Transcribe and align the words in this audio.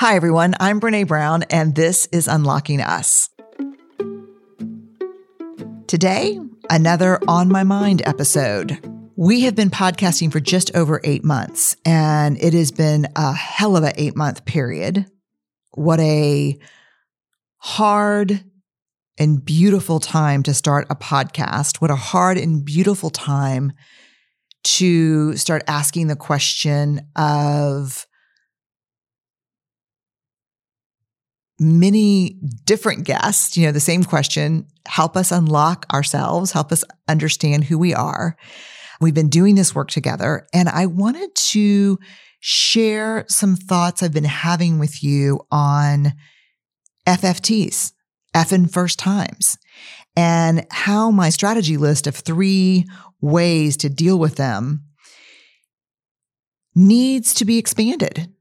Hi, 0.00 0.16
everyone. 0.16 0.54
I'm 0.58 0.80
Brené 0.80 1.06
Brown, 1.06 1.42
and 1.50 1.74
this 1.74 2.06
is 2.06 2.26
Unlocking 2.26 2.80
Us. 2.80 3.28
Today, 5.88 6.40
another 6.70 7.20
On 7.28 7.50
My 7.50 7.64
Mind 7.64 8.00
episode. 8.06 8.78
We 9.14 9.42
have 9.42 9.54
been 9.54 9.68
podcasting 9.68 10.32
for 10.32 10.40
just 10.40 10.74
over 10.74 11.02
eight 11.04 11.22
months, 11.22 11.76
and 11.84 12.42
it 12.42 12.54
has 12.54 12.72
been 12.72 13.08
a 13.14 13.34
hell 13.34 13.76
of 13.76 13.84
an 13.84 13.92
eight 13.96 14.16
month 14.16 14.46
period. 14.46 15.04
What 15.72 16.00
a 16.00 16.58
hard 17.58 18.42
and 19.18 19.44
beautiful 19.44 20.00
time 20.00 20.42
to 20.44 20.54
start 20.54 20.86
a 20.88 20.96
podcast. 20.96 21.82
What 21.82 21.90
a 21.90 21.96
hard 21.96 22.38
and 22.38 22.64
beautiful 22.64 23.10
time 23.10 23.74
to 24.64 25.36
start 25.36 25.62
asking 25.68 26.06
the 26.06 26.16
question 26.16 27.02
of 27.16 28.06
many 31.60 32.38
different 32.64 33.04
guests, 33.04 33.56
you 33.56 33.66
know, 33.66 33.72
the 33.72 33.78
same 33.78 34.02
question, 34.02 34.66
help 34.88 35.16
us 35.16 35.30
unlock 35.30 35.84
ourselves, 35.92 36.52
help 36.52 36.72
us 36.72 36.82
understand 37.06 37.64
who 37.64 37.78
we 37.78 37.94
are. 37.94 38.36
We've 39.00 39.14
been 39.14 39.28
doing 39.28 39.54
this 39.54 39.74
work 39.74 39.90
together 39.90 40.46
and 40.54 40.68
I 40.70 40.86
wanted 40.86 41.34
to 41.34 41.98
share 42.40 43.26
some 43.28 43.56
thoughts 43.56 44.02
I've 44.02 44.14
been 44.14 44.24
having 44.24 44.78
with 44.78 45.04
you 45.04 45.40
on 45.50 46.14
FFTs, 47.06 47.92
effing 48.34 48.70
first 48.70 48.98
times, 48.98 49.58
and 50.16 50.66
how 50.70 51.10
my 51.10 51.28
strategy 51.28 51.76
list 51.76 52.06
of 52.06 52.16
three 52.16 52.86
ways 53.20 53.76
to 53.78 53.90
deal 53.90 54.18
with 54.18 54.36
them 54.36 54.84
needs 56.74 57.34
to 57.34 57.44
be 57.44 57.58
expanded 57.58 58.32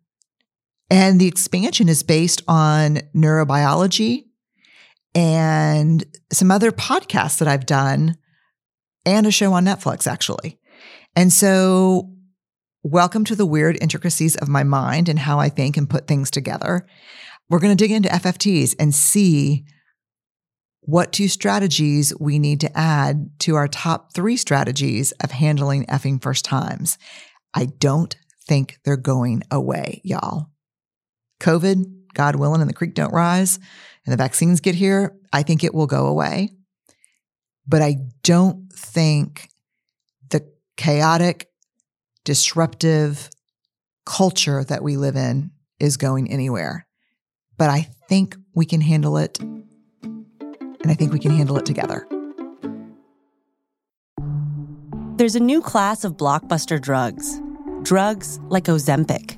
and 0.89 1.19
the 1.19 1.27
expansion 1.27 1.89
is 1.89 2.03
based 2.03 2.41
on 2.47 2.99
neurobiology 3.15 4.25
and 5.15 6.03
some 6.31 6.51
other 6.51 6.71
podcasts 6.71 7.39
that 7.39 7.47
I've 7.47 7.65
done 7.65 8.17
and 9.05 9.25
a 9.25 9.31
show 9.31 9.53
on 9.53 9.65
Netflix, 9.65 10.07
actually. 10.07 10.59
And 11.15 11.31
so, 11.31 12.11
welcome 12.83 13.25
to 13.25 13.35
the 13.35 13.45
weird 13.45 13.77
intricacies 13.81 14.35
of 14.37 14.47
my 14.47 14.63
mind 14.63 15.09
and 15.09 15.19
how 15.19 15.39
I 15.39 15.49
think 15.49 15.77
and 15.77 15.89
put 15.89 16.07
things 16.07 16.31
together. 16.31 16.85
We're 17.49 17.59
going 17.59 17.75
to 17.75 17.83
dig 17.83 17.91
into 17.91 18.09
FFTs 18.09 18.75
and 18.79 18.93
see 18.93 19.65
what 20.81 21.11
two 21.11 21.27
strategies 21.27 22.13
we 22.19 22.39
need 22.39 22.61
to 22.61 22.77
add 22.77 23.29
to 23.39 23.55
our 23.55 23.67
top 23.67 24.13
three 24.13 24.37
strategies 24.37 25.11
of 25.23 25.31
handling 25.31 25.85
effing 25.85 26.21
first 26.21 26.45
times. 26.45 26.97
I 27.53 27.65
don't 27.65 28.15
think 28.47 28.79
they're 28.85 28.97
going 28.97 29.43
away, 29.51 30.01
y'all. 30.03 30.49
COVID, 31.39 32.13
God 32.13 32.35
willing, 32.35 32.61
and 32.61 32.69
the 32.69 32.73
creek 32.73 32.93
don't 32.93 33.13
rise 33.13 33.59
and 34.05 34.13
the 34.17 34.23
vaccines 34.23 34.59
get 34.59 34.75
here, 34.75 35.15
I 35.31 35.43
think 35.43 35.63
it 35.63 35.73
will 35.73 35.87
go 35.87 36.07
away. 36.07 36.49
But 37.67 37.81
I 37.81 37.97
don't 38.23 38.71
think 38.73 39.49
the 40.29 40.49
chaotic, 40.77 41.49
disruptive 42.25 43.29
culture 44.05 44.63
that 44.63 44.81
we 44.81 44.97
live 44.97 45.15
in 45.15 45.51
is 45.79 45.97
going 45.97 46.31
anywhere. 46.31 46.87
But 47.57 47.69
I 47.69 47.89
think 48.07 48.35
we 48.55 48.65
can 48.65 48.81
handle 48.81 49.17
it. 49.17 49.39
And 49.39 50.87
I 50.87 50.95
think 50.95 51.13
we 51.13 51.19
can 51.19 51.31
handle 51.31 51.57
it 51.57 51.65
together. 51.65 52.07
There's 55.17 55.35
a 55.35 55.39
new 55.39 55.61
class 55.61 56.03
of 56.03 56.13
blockbuster 56.13 56.81
drugs, 56.81 57.39
drugs 57.83 58.39
like 58.47 58.63
Ozempic 58.63 59.37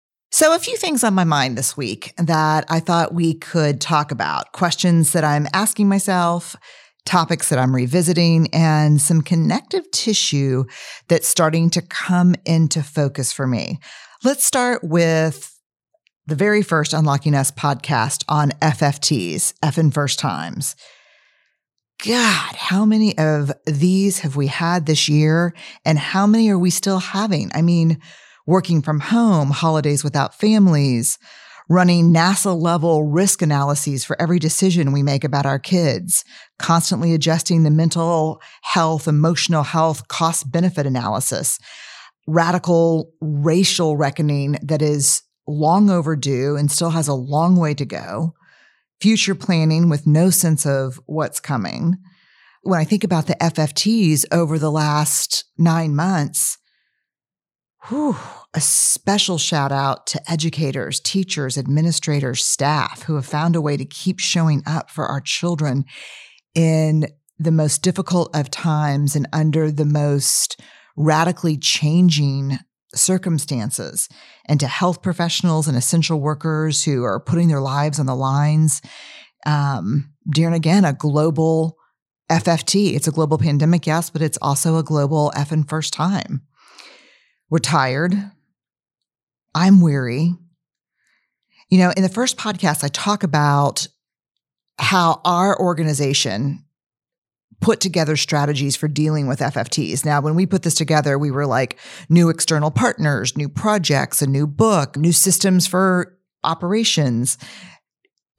So, 0.33 0.55
a 0.55 0.59
few 0.59 0.77
things 0.77 1.03
on 1.03 1.13
my 1.13 1.25
mind 1.25 1.57
this 1.57 1.75
week 1.75 2.13
that 2.17 2.63
I 2.69 2.79
thought 2.79 3.13
we 3.13 3.33
could 3.33 3.81
talk 3.81 4.13
about 4.13 4.53
questions 4.53 5.11
that 5.11 5.25
I'm 5.25 5.45
asking 5.51 5.89
myself, 5.89 6.55
topics 7.05 7.49
that 7.49 7.59
I'm 7.59 7.75
revisiting, 7.75 8.47
and 8.53 9.01
some 9.01 9.23
connective 9.23 9.91
tissue 9.91 10.63
that's 11.09 11.27
starting 11.27 11.69
to 11.71 11.81
come 11.81 12.35
into 12.45 12.81
focus 12.81 13.33
for 13.33 13.45
me. 13.45 13.79
Let's 14.23 14.45
start 14.45 14.85
with 14.85 15.53
the 16.27 16.35
very 16.35 16.61
first 16.61 16.93
Unlocking 16.93 17.35
Us 17.35 17.51
podcast 17.51 18.23
on 18.29 18.51
FFTs, 18.61 19.53
F 19.61 19.77
and 19.77 19.93
first 19.93 20.17
times. 20.17 20.77
God, 22.05 22.55
how 22.55 22.85
many 22.85 23.17
of 23.17 23.51
these 23.65 24.19
have 24.19 24.37
we 24.37 24.47
had 24.47 24.85
this 24.85 25.09
year? 25.09 25.53
And 25.83 25.99
how 25.99 26.25
many 26.25 26.49
are 26.49 26.57
we 26.57 26.69
still 26.69 26.99
having? 26.99 27.51
I 27.53 27.61
mean, 27.61 27.99
working 28.47 28.81
from 28.81 28.99
home, 28.99 29.51
holidays 29.51 30.03
without 30.03 30.35
families, 30.35 31.17
running 31.69 32.13
NASA 32.13 32.59
level 32.59 33.03
risk 33.03 33.41
analyses 33.41 34.03
for 34.03 34.21
every 34.21 34.39
decision 34.39 34.91
we 34.91 35.03
make 35.03 35.23
about 35.23 35.45
our 35.45 35.59
kids, 35.59 36.25
constantly 36.59 37.13
adjusting 37.13 37.63
the 37.63 37.71
mental 37.71 38.41
health, 38.63 39.07
emotional 39.07 39.63
health, 39.63 40.07
cost 40.07 40.51
benefit 40.51 40.85
analysis, 40.85 41.59
radical 42.27 43.13
racial 43.21 43.95
reckoning 43.95 44.57
that 44.61 44.81
is 44.81 45.23
long 45.47 45.89
overdue 45.89 46.55
and 46.55 46.71
still 46.71 46.91
has 46.91 47.07
a 47.07 47.13
long 47.13 47.55
way 47.55 47.73
to 47.73 47.85
go, 47.85 48.33
future 48.99 49.35
planning 49.35 49.89
with 49.89 50.05
no 50.05 50.29
sense 50.29 50.65
of 50.65 50.99
what's 51.05 51.39
coming. 51.39 51.95
When 52.63 52.79
I 52.79 52.83
think 52.83 53.03
about 53.03 53.27
the 53.27 53.35
FFTs 53.35 54.25
over 54.31 54.59
the 54.59 54.71
last 54.71 55.45
nine 55.57 55.95
months, 55.95 56.57
whew, 57.87 58.15
a 58.53 58.61
special 58.61 59.37
shout 59.37 59.71
out 59.71 60.05
to 60.07 60.31
educators, 60.31 60.99
teachers, 60.99 61.57
administrators, 61.57 62.43
staff 62.43 63.03
who 63.03 63.15
have 63.15 63.25
found 63.25 63.55
a 63.55 63.61
way 63.61 63.77
to 63.77 63.85
keep 63.85 64.19
showing 64.19 64.61
up 64.65 64.89
for 64.91 65.05
our 65.05 65.21
children 65.21 65.85
in 66.53 67.07
the 67.39 67.51
most 67.51 67.81
difficult 67.81 68.35
of 68.35 68.51
times 68.51 69.15
and 69.15 69.27
under 69.33 69.71
the 69.71 69.85
most 69.85 70.61
radically 70.95 71.57
changing 71.57 72.59
circumstances 72.93 74.09
and 74.45 74.59
to 74.59 74.67
health 74.67 75.01
professionals 75.01 75.67
and 75.67 75.77
essential 75.77 76.19
workers 76.19 76.83
who 76.83 77.03
are 77.03 77.19
putting 77.19 77.47
their 77.47 77.61
lives 77.61 77.99
on 77.99 78.05
the 78.05 78.15
lines 78.15 78.81
um, 79.45 80.13
during 80.29 80.53
again 80.53 80.85
a 80.85 80.93
global 80.93 81.77
FFT. 82.29 82.93
It's 82.93 83.07
a 83.07 83.11
global 83.11 83.37
pandemic, 83.37 83.87
yes, 83.87 84.09
but 84.09 84.21
it's 84.21 84.37
also 84.41 84.77
a 84.77 84.83
global 84.83 85.31
F 85.35 85.51
and 85.51 85.67
first 85.67 85.93
time. 85.93 86.41
We're 87.51 87.59
tired. 87.59 88.13
I'm 89.53 89.81
weary. 89.81 90.33
You 91.69 91.77
know, 91.79 91.91
in 91.97 92.01
the 92.01 92.09
first 92.09 92.37
podcast, 92.37 92.81
I 92.81 92.87
talk 92.87 93.23
about 93.23 93.89
how 94.79 95.19
our 95.25 95.59
organization 95.59 96.63
put 97.59 97.81
together 97.81 98.15
strategies 98.15 98.77
for 98.77 98.87
dealing 98.87 99.27
with 99.27 99.41
FFTs. 99.41 100.05
Now, 100.05 100.21
when 100.21 100.33
we 100.33 100.45
put 100.45 100.63
this 100.63 100.75
together, 100.75 101.19
we 101.19 101.29
were 101.29 101.45
like 101.45 101.77
new 102.07 102.29
external 102.29 102.71
partners, 102.71 103.35
new 103.35 103.49
projects, 103.49 104.21
a 104.21 104.27
new 104.27 104.47
book, 104.47 104.95
new 104.95 105.11
systems 105.11 105.67
for 105.67 106.17
operations. 106.45 107.37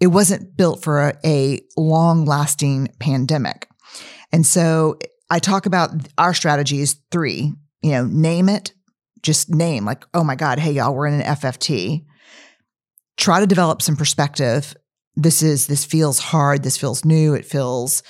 It 0.01 0.07
wasn't 0.07 0.57
built 0.57 0.83
for 0.83 1.01
a, 1.01 1.15
a 1.25 1.61
long 1.77 2.25
lasting 2.25 2.89
pandemic. 2.99 3.69
And 4.33 4.47
so 4.47 4.99
I 5.29 5.39
talk 5.39 5.67
about 5.67 5.91
our 6.17 6.33
strategies 6.33 6.97
three, 7.11 7.53
you 7.83 7.91
know, 7.91 8.07
name 8.07 8.49
it, 8.49 8.73
just 9.23 9.51
name 9.51 9.85
like, 9.85 10.05
oh 10.15 10.25
my 10.25 10.35
God, 10.35 10.59
hey, 10.59 10.73
y'all, 10.73 10.95
we're 10.95 11.07
in 11.07 11.21
an 11.21 11.37
FFT. 11.37 12.05
Try 13.17 13.41
to 13.41 13.47
develop 13.47 13.83
some 13.83 13.97
perspective. 13.97 14.75
This 15.15 15.43
is, 15.43 15.67
this 15.67 15.85
feels 15.85 16.19
hard. 16.19 16.63
This 16.63 16.77
feels 16.77 17.05
new. 17.05 17.35
It 17.35 17.45
feels 17.45 18.03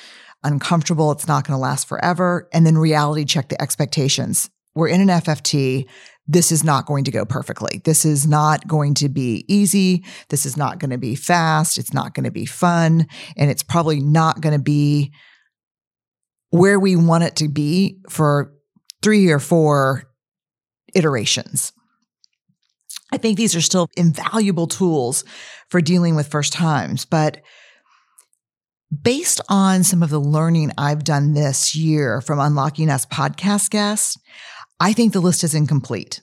uncomfortable. 0.42 1.12
It's 1.12 1.28
not 1.28 1.46
going 1.46 1.56
to 1.56 1.60
last 1.60 1.86
forever. 1.86 2.48
And 2.52 2.66
then 2.66 2.78
reality 2.78 3.24
check 3.24 3.48
the 3.48 3.60
expectations. 3.60 4.50
We're 4.74 4.88
in 4.88 5.00
an 5.00 5.08
FFT. 5.08 5.86
This 6.26 6.52
is 6.52 6.64
not 6.64 6.86
going 6.86 7.04
to 7.04 7.10
go 7.10 7.24
perfectly. 7.24 7.82
This 7.84 8.04
is 8.04 8.26
not 8.26 8.66
going 8.66 8.94
to 8.94 9.08
be 9.08 9.44
easy. 9.48 10.04
This 10.28 10.46
is 10.46 10.56
not 10.56 10.78
going 10.78 10.90
to 10.90 10.98
be 10.98 11.14
fast. 11.14 11.78
It's 11.78 11.92
not 11.92 12.14
going 12.14 12.24
to 12.24 12.30
be 12.30 12.46
fun. 12.46 13.06
And 13.36 13.50
it's 13.50 13.62
probably 13.62 14.00
not 14.00 14.40
going 14.40 14.56
to 14.56 14.62
be 14.62 15.12
where 16.50 16.78
we 16.78 16.96
want 16.96 17.24
it 17.24 17.36
to 17.36 17.48
be 17.48 17.98
for 18.08 18.54
three 19.02 19.30
or 19.30 19.40
four 19.40 20.04
iterations. 20.94 21.72
I 23.12 23.18
think 23.18 23.36
these 23.36 23.54
are 23.54 23.60
still 23.60 23.88
invaluable 23.96 24.66
tools 24.66 25.24
for 25.68 25.80
dealing 25.80 26.16
with 26.16 26.28
first 26.28 26.52
times, 26.52 27.04
but 27.04 27.42
based 29.02 29.40
on 29.48 29.84
some 29.84 30.02
of 30.02 30.10
the 30.10 30.18
learning 30.18 30.72
I've 30.76 31.04
done 31.04 31.34
this 31.34 31.74
year 31.74 32.20
from 32.20 32.38
Unlocking 32.38 32.90
Us 32.90 33.06
podcast 33.06 33.70
guests, 33.70 34.18
I 34.80 34.92
think 34.92 35.12
the 35.12 35.20
list 35.20 35.44
is 35.44 35.54
incomplete. 35.54 36.22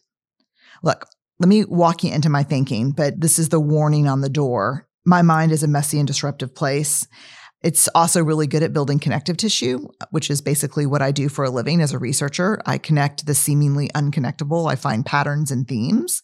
Look, 0.84 1.08
let 1.40 1.48
me 1.48 1.64
walk 1.66 2.04
you 2.04 2.12
into 2.12 2.30
my 2.30 2.44
thinking, 2.44 2.92
but 2.92 3.22
this 3.22 3.40
is 3.40 3.50
the 3.50 3.60
warning 3.60 4.08
on 4.08 4.22
the 4.22 4.30
door. 4.30 4.88
My 5.06 5.22
mind 5.22 5.52
is 5.52 5.64
a 5.64 5.68
messy 5.68 5.98
and 5.98 6.08
disruptive 6.08 6.54
place. 6.54 7.08
It's 7.62 7.90
also 7.94 8.24
really 8.24 8.48
good 8.48 8.64
at 8.64 8.74
building 8.74 9.00
connective 9.00 9.38
tissue, 9.38 9.88
which 10.12 10.30
is 10.30 10.42
basically 10.42 10.86
what 10.86 11.02
I 11.02 11.12
do 11.12 11.28
for 11.28 11.44
a 11.44 11.50
living 11.50 11.82
as 11.82 11.92
a 11.92 12.00
researcher. 12.00 12.62
I 12.66 12.78
connect 12.78 13.26
the 13.26 13.36
seemingly 13.36 13.90
unconnectable. 13.90 14.72
I 14.72 14.76
find 14.76 15.06
patterns 15.06 15.52
and 15.52 15.68
themes. 15.68 16.22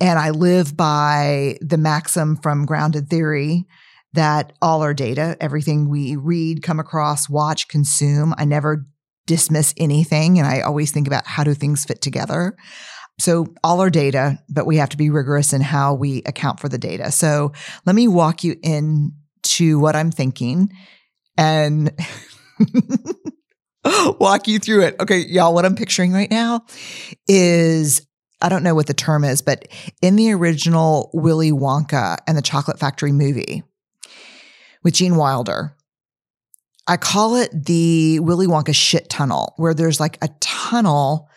And 0.00 0.18
I 0.18 0.30
live 0.30 0.76
by 0.76 1.56
the 1.60 1.78
maxim 1.78 2.36
from 2.36 2.64
grounded 2.64 3.08
theory 3.08 3.66
that 4.14 4.52
all 4.62 4.82
our 4.82 4.94
data, 4.94 5.36
everything 5.40 5.88
we 5.88 6.16
read, 6.16 6.62
come 6.62 6.80
across, 6.80 7.28
watch, 7.28 7.68
consume, 7.68 8.34
I 8.38 8.44
never 8.44 8.86
dismiss 9.26 9.74
anything. 9.76 10.38
And 10.38 10.46
I 10.46 10.60
always 10.60 10.92
think 10.92 11.06
about 11.06 11.26
how 11.26 11.44
do 11.44 11.52
things 11.54 11.84
fit 11.84 12.00
together. 12.00 12.56
So 13.18 13.46
all 13.62 13.80
our 13.80 13.90
data, 13.90 14.38
but 14.48 14.66
we 14.66 14.76
have 14.78 14.88
to 14.90 14.96
be 14.96 15.10
rigorous 15.10 15.52
in 15.52 15.60
how 15.60 15.94
we 15.94 16.22
account 16.26 16.58
for 16.58 16.68
the 16.68 16.78
data. 16.78 17.12
So 17.12 17.52
let 17.86 17.94
me 17.94 18.08
walk 18.08 18.42
you 18.42 18.56
into 19.44 19.78
what 19.78 19.96
I'm 19.96 20.10
thinking 20.10 20.72
and 21.36 21.92
walk 24.18 24.48
you 24.48 24.58
through 24.58 24.82
it. 24.82 24.96
Okay, 25.00 25.18
y'all, 25.18 25.54
what 25.54 25.64
I'm 25.64 25.76
picturing 25.76 26.12
right 26.12 26.30
now 26.30 26.64
is 27.28 28.06
I 28.40 28.48
don't 28.48 28.62
know 28.62 28.74
what 28.74 28.86
the 28.86 28.94
term 28.94 29.24
is, 29.24 29.42
but 29.42 29.68
in 30.02 30.16
the 30.16 30.32
original 30.32 31.10
Willy 31.14 31.50
Wonka 31.50 32.18
and 32.26 32.36
the 32.36 32.42
Chocolate 32.42 32.78
Factory 32.78 33.12
movie 33.12 33.62
with 34.82 34.94
Gene 34.94 35.16
Wilder, 35.16 35.76
I 36.86 36.96
call 36.96 37.36
it 37.36 37.50
the 37.52 38.20
Willy 38.20 38.46
Wonka 38.46 38.74
shit 38.74 39.08
tunnel, 39.08 39.54
where 39.56 39.74
there's 39.74 40.00
like 40.00 40.18
a 40.22 40.28
tunnel 40.40 41.28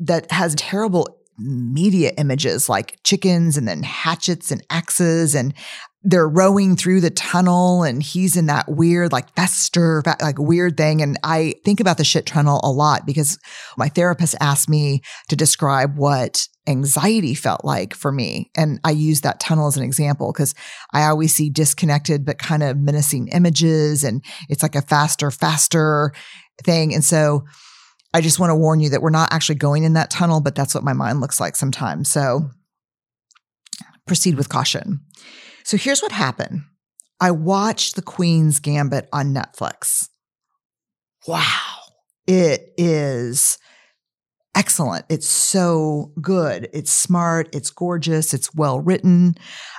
that 0.00 0.30
has 0.32 0.54
terrible 0.56 1.18
media 1.38 2.12
images 2.18 2.68
like 2.68 2.98
chickens 3.04 3.56
and 3.56 3.68
then 3.68 3.82
hatchets 3.82 4.50
and 4.50 4.64
axes 4.70 5.34
and 5.36 5.54
they're 6.08 6.28
rowing 6.28 6.74
through 6.74 7.02
the 7.02 7.10
tunnel 7.10 7.82
and 7.82 8.02
he's 8.02 8.34
in 8.34 8.46
that 8.46 8.66
weird 8.66 9.12
like 9.12 9.28
fester 9.34 10.02
like 10.22 10.38
weird 10.38 10.74
thing. 10.76 11.02
And 11.02 11.18
i 11.22 11.52
think 11.66 11.80
about 11.80 11.98
the 11.98 12.04
shit 12.04 12.24
tunnel 12.24 12.60
a 12.64 12.70
lot 12.70 13.04
because 13.04 13.38
my 13.76 13.90
therapist 13.90 14.34
asked 14.40 14.70
me 14.70 15.02
to 15.28 15.36
describe 15.36 15.98
what 15.98 16.48
anxiety 16.66 17.34
felt 17.34 17.62
like 17.62 17.94
for 17.94 18.10
me. 18.10 18.50
And 18.56 18.80
i 18.84 18.90
use 18.90 19.20
that 19.20 19.38
tunnel 19.38 19.66
as 19.66 19.76
an 19.76 19.82
example 19.82 20.32
because 20.32 20.54
i 20.94 21.04
always 21.04 21.34
see 21.34 21.50
disconnected 21.50 22.24
but 22.24 22.38
kind 22.38 22.62
of 22.62 22.78
menacing 22.78 23.28
images 23.28 24.02
and 24.02 24.24
it's 24.48 24.62
like 24.62 24.76
a 24.76 24.82
faster 24.82 25.30
faster 25.30 26.12
thing. 26.64 26.94
And 26.94 27.04
so 27.04 27.44
i 28.14 28.22
just 28.22 28.40
want 28.40 28.48
to 28.48 28.56
warn 28.56 28.80
you 28.80 28.88
that 28.88 29.02
we're 29.02 29.10
not 29.10 29.30
actually 29.30 29.56
going 29.56 29.84
in 29.84 29.92
that 29.92 30.10
tunnel 30.10 30.40
but 30.40 30.54
that's 30.54 30.74
what 30.74 30.84
my 30.84 30.94
mind 30.94 31.20
looks 31.20 31.38
like 31.38 31.54
sometimes. 31.54 32.10
So 32.10 32.48
proceed 34.06 34.36
with 34.36 34.48
caution 34.48 35.00
so 35.68 35.76
here's 35.76 36.00
what 36.00 36.12
happened 36.12 36.62
I 37.20 37.30
watched 37.30 37.94
The 37.94 38.00
Queen's 38.00 38.58
Gambit 38.58 39.06
on 39.12 39.34
Netflix. 39.34 40.08
Wow. 41.26 41.60
It 42.26 42.72
is 42.78 43.58
excellent. 44.56 45.04
It's 45.10 45.28
so 45.28 46.10
good. 46.22 46.70
It's 46.72 46.90
smart. 46.90 47.54
It's 47.54 47.70
gorgeous. 47.70 48.32
It's 48.32 48.54
well 48.54 48.80
written. 48.80 49.34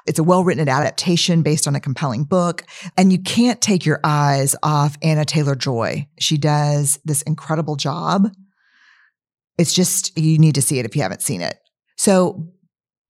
It's 0.05 0.19
a 0.19 0.23
well 0.23 0.43
written 0.43 0.69
adaptation 0.69 1.41
based 1.41 1.67
on 1.67 1.73
a 1.73 1.79
compelling 1.79 2.23
book. 2.23 2.65
And 2.95 3.11
you 3.11 3.17
can't 3.17 3.59
take 3.59 3.83
your 3.83 3.99
eyes 4.03 4.55
off 4.61 4.95
Anya 5.03 5.25
Taylor-Joy. 5.25 6.07
She 6.19 6.37
does 6.37 6.99
this 7.03 7.23
incredible 7.23 7.77
job. 7.77 8.29
It's 9.57 9.73
just, 9.73 10.15
you 10.15 10.37
need 10.37 10.53
to 10.53 10.61
see 10.61 10.77
it 10.77 10.85
if 10.85 10.95
you 10.95 11.01
haven't 11.01 11.23
seen 11.23 11.41
it. 11.41 11.57
So 11.97 12.51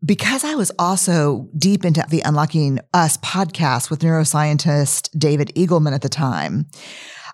because 0.03 0.43
I 0.43 0.55
was 0.55 0.71
also 0.79 1.49
deep 1.57 1.83
into 1.83 2.03
the 2.09 2.21
Unlocking 2.21 2.79
Us 2.93 3.17
podcast 3.17 3.89
with 3.89 3.99
neuroscientist 3.99 5.09
David 5.17 5.51
Eagleman 5.55 5.93
at 5.93 6.01
the 6.01 6.09
time, 6.09 6.67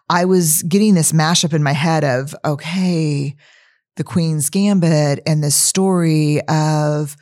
I 0.10 0.26
was 0.26 0.64
getting 0.64 0.94
this 0.94 1.12
mashup 1.12 1.54
in 1.54 1.64
my 1.64 1.74
head 1.74 2.04
of, 2.04 2.36
okay, 2.44 3.36
the 3.96 4.04
Queen's 4.04 4.50
Gambit 4.50 5.22
and 5.26 5.44
this 5.44 5.56
story 5.56 6.42
of 6.48 7.16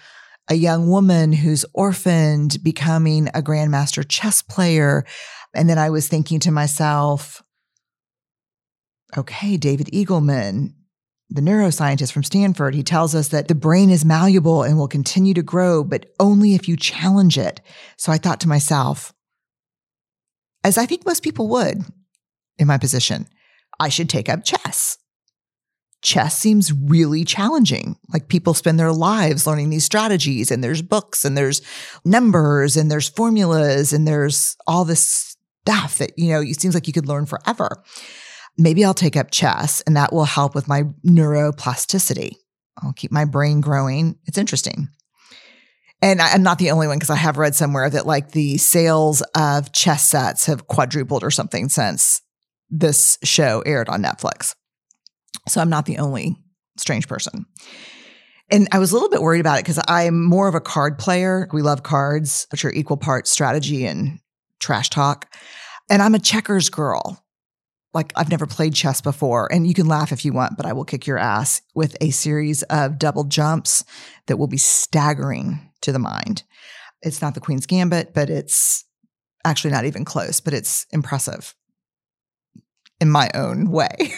a 0.50 0.56
young 0.56 0.90
woman 0.90 1.32
who's 1.32 1.66
orphaned 1.74 2.62
becoming 2.64 3.28
a 3.30 3.42
grandmaster 3.42 4.06
chess 4.08 4.42
player. 4.42 5.06
And 5.54 5.70
then 5.70 5.78
I 5.78 5.90
was 5.90 6.08
thinking 6.08 6.40
to 6.42 6.52
myself, 6.52 7.42
okay, 9.18 9.58
David 9.58 9.88
Eagleman, 9.88 10.74
the 11.34 11.42
neuroscientist 11.42 12.12
from 12.12 12.24
Stanford, 12.24 12.76
he 12.76 12.84
tells 12.84 13.16
us 13.16 13.30
that 13.30 13.48
the 13.48 13.56
brain 13.56 13.90
is 13.90 14.06
malleable 14.06 14.62
and 14.62 14.78
will 14.78 14.88
continue 14.88 15.34
to 15.34 15.42
grow, 15.42 15.84
but 15.84 16.06
only 16.20 16.54
if 16.54 16.68
you 16.68 16.78
challenge 16.78 17.40
it. 17.40 17.60
So 17.98 18.12
I 18.12 18.20
thought 18.20 18.40
to 18.42 18.48
myself, 18.48 19.12
as 20.64 20.78
I 20.78 20.86
think 20.86 21.08
most 21.08 21.24
people 21.24 21.48
would 21.50 21.80
in 22.60 22.68
my 22.68 22.78
position, 22.78 23.28
I 23.80 23.90
should 23.90 24.10
take 24.10 24.30
up 24.30 24.46
chess. 24.46 25.00
Chess 26.04 26.38
seems 26.38 26.72
really 26.72 27.24
challenging. 27.26 27.98
Like 28.14 28.28
people 28.28 28.54
spend 28.54 28.80
their 28.80 28.92
lives 28.92 29.48
learning 29.48 29.72
these 29.72 29.86
strategies, 29.86 30.52
and 30.52 30.64
there's 30.64 30.84
books, 30.84 31.26
and 31.26 31.36
there's 31.36 31.64
numbers, 32.06 32.78
and 32.78 32.92
there's 32.92 33.10
formulas, 33.10 33.92
and 33.92 34.08
there's 34.08 34.56
all 34.68 34.86
this 34.86 35.36
stuff 35.66 35.98
that, 35.98 36.12
you 36.16 36.32
know, 36.32 36.42
it 36.42 36.62
seems 36.62 36.76
like 36.76 36.86
you 36.86 36.94
could 36.94 37.08
learn 37.08 37.26
forever 37.26 37.84
maybe 38.58 38.86
I'll 38.86 38.94
take 38.94 39.18
up 39.18 39.32
chess 39.32 39.82
and 39.82 39.96
that 39.98 40.14
will 40.14 40.26
help 40.26 40.56
with 40.56 40.68
my 40.68 40.84
neuroplasticity. 41.06 42.36
I'll 42.82 42.94
keep 42.94 43.12
my 43.12 43.26
brain 43.26 43.62
growing. 43.62 44.18
It's 44.26 44.38
interesting. 44.38 44.90
And 46.02 46.22
I'm 46.22 46.44
not 46.44 46.60
the 46.60 46.72
only 46.72 46.88
one 46.88 46.98
because 46.98 47.10
I 47.10 47.16
have 47.16 47.38
read 47.38 47.56
somewhere 47.56 47.90
that 47.90 48.06
like 48.06 48.32
the 48.32 48.58
sales 48.58 49.22
of 49.36 49.72
chess 49.72 50.10
sets 50.10 50.48
have 50.48 50.68
quadrupled 50.68 51.24
or 51.24 51.32
something 51.32 51.70
since 51.70 52.22
this 52.70 53.18
show 53.24 53.62
aired 53.66 53.88
on 53.88 54.04
Netflix. 54.04 54.54
So 55.48 55.62
I'm 55.62 55.70
not 55.70 55.86
the 55.86 56.00
only 56.00 56.36
strange 56.78 57.08
person. 57.08 57.46
And 58.52 58.68
I 58.72 58.80
was 58.80 58.92
a 58.92 58.96
little 58.96 59.10
bit 59.10 59.22
worried 59.22 59.40
about 59.40 59.60
it 59.60 59.64
because 59.64 59.80
I'm 59.88 60.26
more 60.26 60.48
of 60.50 60.56
a 60.56 60.62
card 60.62 61.00
player. 61.00 61.48
We 61.54 61.62
love 61.62 61.84
cards, 61.84 62.48
which 62.52 62.66
are 62.66 62.74
equal 62.74 62.98
parts 62.98 63.32
strategy 63.32 63.86
and 63.86 64.20
trash 64.60 64.90
talk. 64.90 65.34
And 65.90 66.02
I'm 66.02 66.16
a 66.16 66.20
checkers 66.20 66.70
girl 66.70 67.23
like 67.94 68.12
I've 68.16 68.30
never 68.30 68.48
played 68.48 68.74
chess 68.74 69.02
before. 69.02 69.52
And 69.52 69.68
you 69.68 69.74
can 69.74 69.88
laugh 69.88 70.12
if 70.12 70.26
you 70.26 70.34
want, 70.34 70.58
but 70.58 70.66
I 70.66 70.74
will 70.74 70.86
kick 70.86 71.06
your 71.06 71.18
ass 71.18 71.62
with 71.76 71.96
a 72.02 72.10
series 72.10 72.64
of 72.64 72.98
double 72.98 73.24
jumps 73.24 73.84
that 74.28 74.38
will 74.38 74.48
be 74.48 74.58
staggering 74.58 75.72
to 75.82 75.92
the 75.92 76.00
mind. 76.00 76.44
It's 77.02 77.22
not 77.22 77.36
the 77.36 77.42
Queen's 77.42 77.66
Gambit, 77.66 78.14
but 78.14 78.30
it's 78.30 78.86
actually 79.46 79.72
not 79.72 79.86
even 79.86 80.06
close, 80.06 80.40
but 80.40 80.54
it's 80.54 80.86
impressive 80.92 81.54
in 83.00 83.10
my 83.10 83.30
own 83.36 83.70
way. 83.70 84.14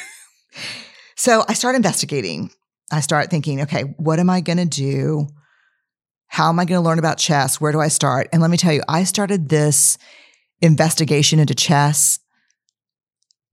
so 1.16 1.44
I 1.50 1.54
start 1.54 1.76
investigating. 1.76 2.52
I 2.92 3.02
start 3.02 3.32
thinking, 3.32 3.62
okay, 3.62 3.82
what 3.98 4.20
am 4.20 4.30
I 4.30 4.42
going 4.42 4.58
to 4.60 4.66
do? 4.66 5.28
How 6.28 6.50
am 6.50 6.60
I 6.60 6.66
going 6.66 6.80
to 6.80 6.86
learn 6.86 7.00
about 7.00 7.18
chess? 7.18 7.60
Where 7.60 7.72
do 7.72 7.80
I 7.80 7.88
start? 7.88 8.30
And 8.32 8.42
let 8.42 8.52
me 8.52 8.58
tell 8.58 8.74
you, 8.74 8.84
I 8.88 9.04
started 9.04 9.50
this 9.50 9.98
investigation 10.62 11.40
into 11.40 11.56
chess 11.56 12.20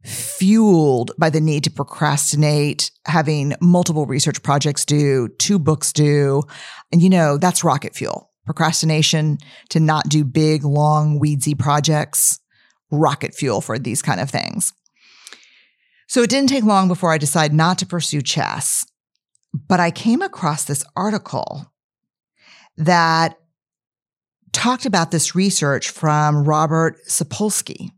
fueled 0.04 1.12
by 1.18 1.30
the 1.30 1.40
need 1.40 1.64
to 1.64 1.70
procrastinate, 1.70 2.90
having 3.06 3.54
multiple 3.60 4.06
research 4.06 4.42
projects 4.42 4.84
due, 4.84 5.28
two 5.38 5.58
books 5.58 5.92
due. 5.92 6.42
And 6.90 7.02
you 7.02 7.08
know, 7.08 7.38
that's 7.38 7.64
rocket 7.64 7.94
fuel. 7.94 8.30
Procrastination 8.44 9.38
to 9.70 9.78
not 9.78 10.08
do 10.08 10.24
big, 10.24 10.64
long, 10.64 11.20
weedsy 11.20 11.56
projects, 11.56 12.40
rocket 12.90 13.34
fuel 13.34 13.60
for 13.60 13.78
these 13.78 14.02
kind 14.02 14.20
of 14.20 14.30
things. 14.30 14.72
So 16.08 16.22
it 16.22 16.30
didn't 16.30 16.50
take 16.50 16.64
long 16.64 16.88
before 16.88 17.12
I 17.12 17.18
decided 17.18 17.54
not 17.54 17.78
to 17.78 17.86
pursue 17.86 18.20
chess. 18.20 18.84
But 19.68 19.80
I 19.80 19.90
came 19.90 20.22
across 20.22 20.64
this 20.64 20.84
article 20.96 21.72
that 22.76 23.38
talked 24.52 24.86
about 24.86 25.10
this 25.10 25.34
research 25.34 25.90
from 25.90 26.44
Robert 26.44 26.98
Sapolsky. 27.06 27.90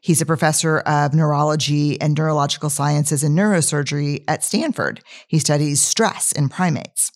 He's 0.00 0.22
a 0.22 0.26
professor 0.26 0.78
of 0.80 1.14
neurology 1.14 2.00
and 2.00 2.16
neurological 2.16 2.70
sciences 2.70 3.22
and 3.22 3.36
neurosurgery 3.36 4.24
at 4.26 4.42
Stanford. 4.42 5.02
He 5.28 5.38
studies 5.38 5.82
stress 5.82 6.32
in 6.32 6.48
primates. 6.48 7.12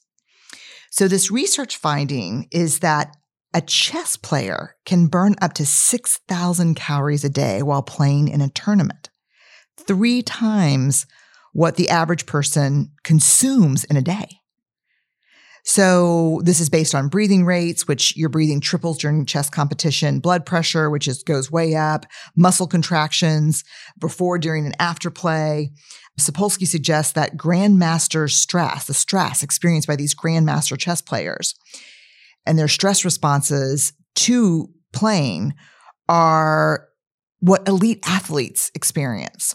So, 0.90 1.08
this 1.08 1.30
research 1.30 1.76
finding 1.76 2.46
is 2.52 2.80
that 2.80 3.16
a 3.54 3.60
chess 3.60 4.16
player 4.16 4.76
can 4.84 5.06
burn 5.06 5.36
up 5.40 5.54
to 5.54 5.66
6,000 5.66 6.74
calories 6.74 7.24
a 7.24 7.28
day 7.28 7.62
while 7.62 7.82
playing 7.82 8.28
in 8.28 8.40
a 8.40 8.50
tournament, 8.50 9.10
three 9.76 10.22
times 10.22 11.06
what 11.52 11.76
the 11.76 11.88
average 11.88 12.26
person 12.26 12.90
consumes 13.02 13.84
in 13.84 13.96
a 13.96 14.02
day. 14.02 14.40
So 15.64 16.42
this 16.44 16.60
is 16.60 16.68
based 16.68 16.94
on 16.94 17.08
breathing 17.08 17.46
rates, 17.46 17.88
which 17.88 18.14
your 18.16 18.28
breathing 18.28 18.60
triples 18.60 18.98
during 18.98 19.24
chess 19.24 19.48
competition, 19.48 20.20
blood 20.20 20.44
pressure, 20.44 20.90
which 20.90 21.08
is 21.08 21.22
goes 21.22 21.50
way 21.50 21.74
up, 21.74 22.04
muscle 22.36 22.66
contractions 22.66 23.64
before, 23.98 24.38
during, 24.38 24.66
and 24.66 24.76
after 24.78 25.10
play. 25.10 25.72
Sapolsky 26.20 26.66
suggests 26.66 27.12
that 27.12 27.36
grandmaster 27.36 28.30
stress, 28.30 28.86
the 28.86 28.94
stress 28.94 29.42
experienced 29.42 29.88
by 29.88 29.96
these 29.96 30.14
grandmaster 30.14 30.78
chess 30.78 31.00
players, 31.00 31.54
and 32.46 32.58
their 32.58 32.68
stress 32.68 33.04
responses 33.04 33.94
to 34.16 34.68
playing 34.92 35.54
are 36.08 36.88
what 37.40 37.66
elite 37.66 38.00
athletes 38.06 38.70
experience. 38.74 39.54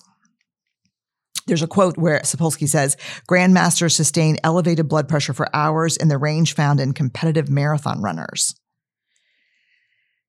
There's 1.49 1.63
a 1.63 1.67
quote 1.67 1.97
where 1.97 2.19
Sapolsky 2.21 2.69
says, 2.69 2.95
Grandmasters 3.27 3.93
sustain 3.93 4.37
elevated 4.43 4.87
blood 4.87 5.09
pressure 5.09 5.33
for 5.33 5.53
hours 5.53 5.97
in 5.97 6.07
the 6.07 6.17
range 6.17 6.53
found 6.53 6.79
in 6.79 6.93
competitive 6.93 7.49
marathon 7.49 8.01
runners. 8.01 8.55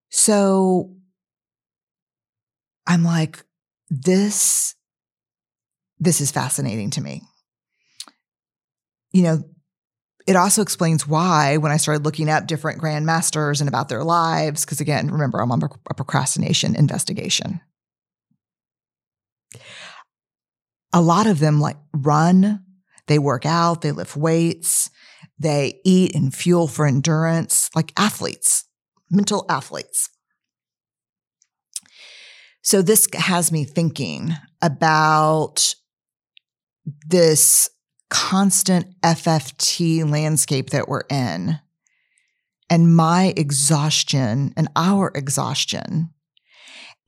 So 0.09 0.97
I'm 2.87 3.05
like, 3.05 3.45
this, 3.91 4.75
this 5.99 6.21
is 6.21 6.31
fascinating 6.31 6.91
to 6.91 7.00
me. 7.00 7.23
You 9.12 9.23
know, 9.23 9.45
it 10.27 10.37
also 10.37 10.62
explains 10.62 11.07
why 11.07 11.59
when 11.59 11.73
I 11.73 11.77
started 11.77 12.05
looking 12.05 12.29
up 12.29 12.47
different 12.47 12.81
grandmasters 12.81 13.61
and 13.61 13.69
about 13.69 13.89
their 13.89 14.05
lives, 14.05 14.65
because 14.65 14.81
again, 14.81 15.11
remember, 15.11 15.41
I'm 15.41 15.53
on 15.53 15.62
a 15.89 15.95
procrastination 15.95 16.77
investigation. 16.77 17.61
A 20.93 21.01
lot 21.01 21.27
of 21.27 21.39
them 21.39 21.61
like 21.61 21.77
run, 21.93 22.65
they 23.07 23.19
work 23.19 23.47
out, 23.47 23.83
they 23.83 23.93
lift 23.93 24.17
weights, 24.17 24.91
they 25.39 25.81
eat 25.85 26.15
and 26.15 26.35
fuel 26.35 26.69
for 26.69 26.87
endurance, 26.87 27.71
like 27.75 27.93
athletes, 27.97 28.65
mental 29.11 29.47
athletes. 29.49 30.11
So 32.63 32.83
this 32.83 33.09
has 33.15 33.51
me 33.51 33.65
thinking 33.65 34.35
about 34.61 35.75
this 37.07 37.71
constant 38.11 39.01
FFT 39.03 40.09
landscape 40.11 40.71
that 40.71 40.89
we're 40.89 41.05
in 41.09 41.59
and 42.69 42.95
my 42.95 43.33
exhaustion 43.37 44.53
and 44.57 44.69
our 44.77 45.11
exhaustion. 45.15 46.11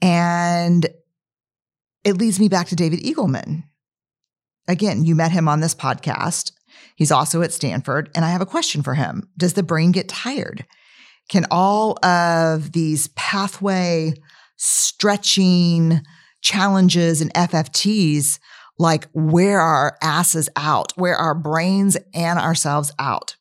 And 0.01 0.89
it 2.05 2.17
leads 2.17 2.41
me 2.41 2.49
back 2.49 2.69
to 2.69 2.77
David 2.77 3.01
Eagleman. 3.01 3.65
Again, 4.69 5.05
you 5.05 5.15
met 5.15 5.33
him 5.33 5.49
on 5.49 5.61
this 5.61 5.75
podcast. 5.75 6.53
He's 6.97 7.13
also 7.13 7.43
at 7.43 7.53
Stanford. 7.53 8.11
And 8.15 8.25
I 8.25 8.31
have 8.31 8.41
a 8.41 8.47
question 8.47 8.83
for 8.83 8.95
him 8.95 9.29
Does 9.37 9.55
the 9.55 9.63
brain 9.63 9.93
get 9.93 10.09
tired? 10.09 10.65
Can 11.29 11.47
all 11.51 12.05
of 12.05 12.73
these 12.73 13.09
pathway 13.09 14.15
stretching 14.57 16.01
challenges 16.41 17.21
and 17.21 17.33
FFTs 17.35 18.39
like 18.79 19.09
wear 19.13 19.61
our 19.61 19.97
asses 20.03 20.49
out, 20.57 20.93
wear 20.97 21.17
our 21.17 21.35
brains 21.35 21.97
and 22.15 22.39
ourselves 22.39 22.93
out. 22.99 23.37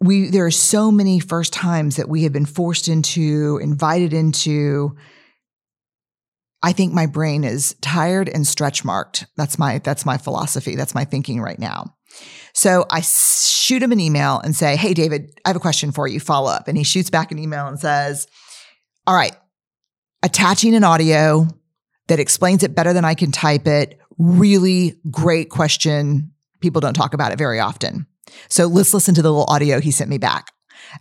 We 0.00 0.30
there 0.30 0.46
are 0.46 0.50
so 0.50 0.90
many 0.90 1.20
first 1.20 1.52
times 1.52 1.96
that 1.96 2.08
we 2.08 2.24
have 2.24 2.32
been 2.32 2.46
forced 2.46 2.88
into, 2.88 3.58
invited 3.62 4.12
into. 4.12 4.96
I 6.66 6.72
think 6.72 6.92
my 6.92 7.06
brain 7.06 7.44
is 7.44 7.76
tired 7.80 8.28
and 8.28 8.44
stretch 8.44 8.84
marked. 8.84 9.26
That's 9.36 9.56
my 9.56 9.78
that's 9.78 10.04
my 10.04 10.18
philosophy. 10.18 10.74
That's 10.74 10.96
my 10.96 11.04
thinking 11.04 11.40
right 11.40 11.60
now. 11.60 11.94
So 12.54 12.86
I 12.90 13.02
shoot 13.02 13.80
him 13.80 13.92
an 13.92 14.00
email 14.00 14.40
and 14.40 14.56
say, 14.56 14.74
"Hey 14.74 14.92
David, 14.92 15.30
I 15.44 15.50
have 15.50 15.56
a 15.56 15.60
question 15.60 15.92
for 15.92 16.08
you. 16.08 16.18
Follow 16.18 16.50
up." 16.50 16.66
And 16.66 16.76
he 16.76 16.82
shoots 16.82 17.08
back 17.08 17.30
an 17.30 17.38
email 17.38 17.68
and 17.68 17.78
says, 17.78 18.26
"All 19.06 19.14
right, 19.14 19.36
attaching 20.24 20.74
an 20.74 20.82
audio 20.82 21.46
that 22.08 22.18
explains 22.18 22.64
it 22.64 22.74
better 22.74 22.92
than 22.92 23.04
I 23.04 23.14
can 23.14 23.30
type 23.30 23.68
it. 23.68 24.00
Really 24.18 24.98
great 25.08 25.50
question. 25.50 26.32
People 26.60 26.80
don't 26.80 26.94
talk 26.94 27.14
about 27.14 27.30
it 27.30 27.38
very 27.38 27.60
often. 27.60 28.08
So 28.48 28.66
let's 28.66 28.92
listen 28.92 29.14
to 29.14 29.22
the 29.22 29.30
little 29.30 29.46
audio 29.48 29.80
he 29.80 29.92
sent 29.92 30.10
me 30.10 30.18
back 30.18 30.50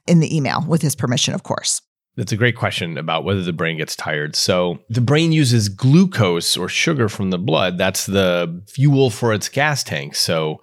in 0.05 0.19
the 0.19 0.35
email 0.35 0.63
with 0.67 0.83
his 0.83 0.95
permission, 0.95 1.33
of 1.33 1.41
course. 1.41 1.81
That's 2.17 2.31
a 2.31 2.37
great 2.37 2.55
question 2.55 2.97
about 2.97 3.25
whether 3.25 3.41
the 3.41 3.51
brain 3.51 3.77
gets 3.77 3.95
tired. 3.95 4.35
So, 4.35 4.79
the 4.89 5.01
brain 5.01 5.33
uses 5.33 5.67
glucose 5.67 6.55
or 6.55 6.69
sugar 6.69 7.09
from 7.09 7.29
the 7.29 7.37
blood. 7.37 7.77
That's 7.77 8.05
the 8.05 8.61
fuel 8.67 9.09
for 9.09 9.33
its 9.33 9.49
gas 9.49 9.83
tank. 9.83 10.15
So, 10.15 10.61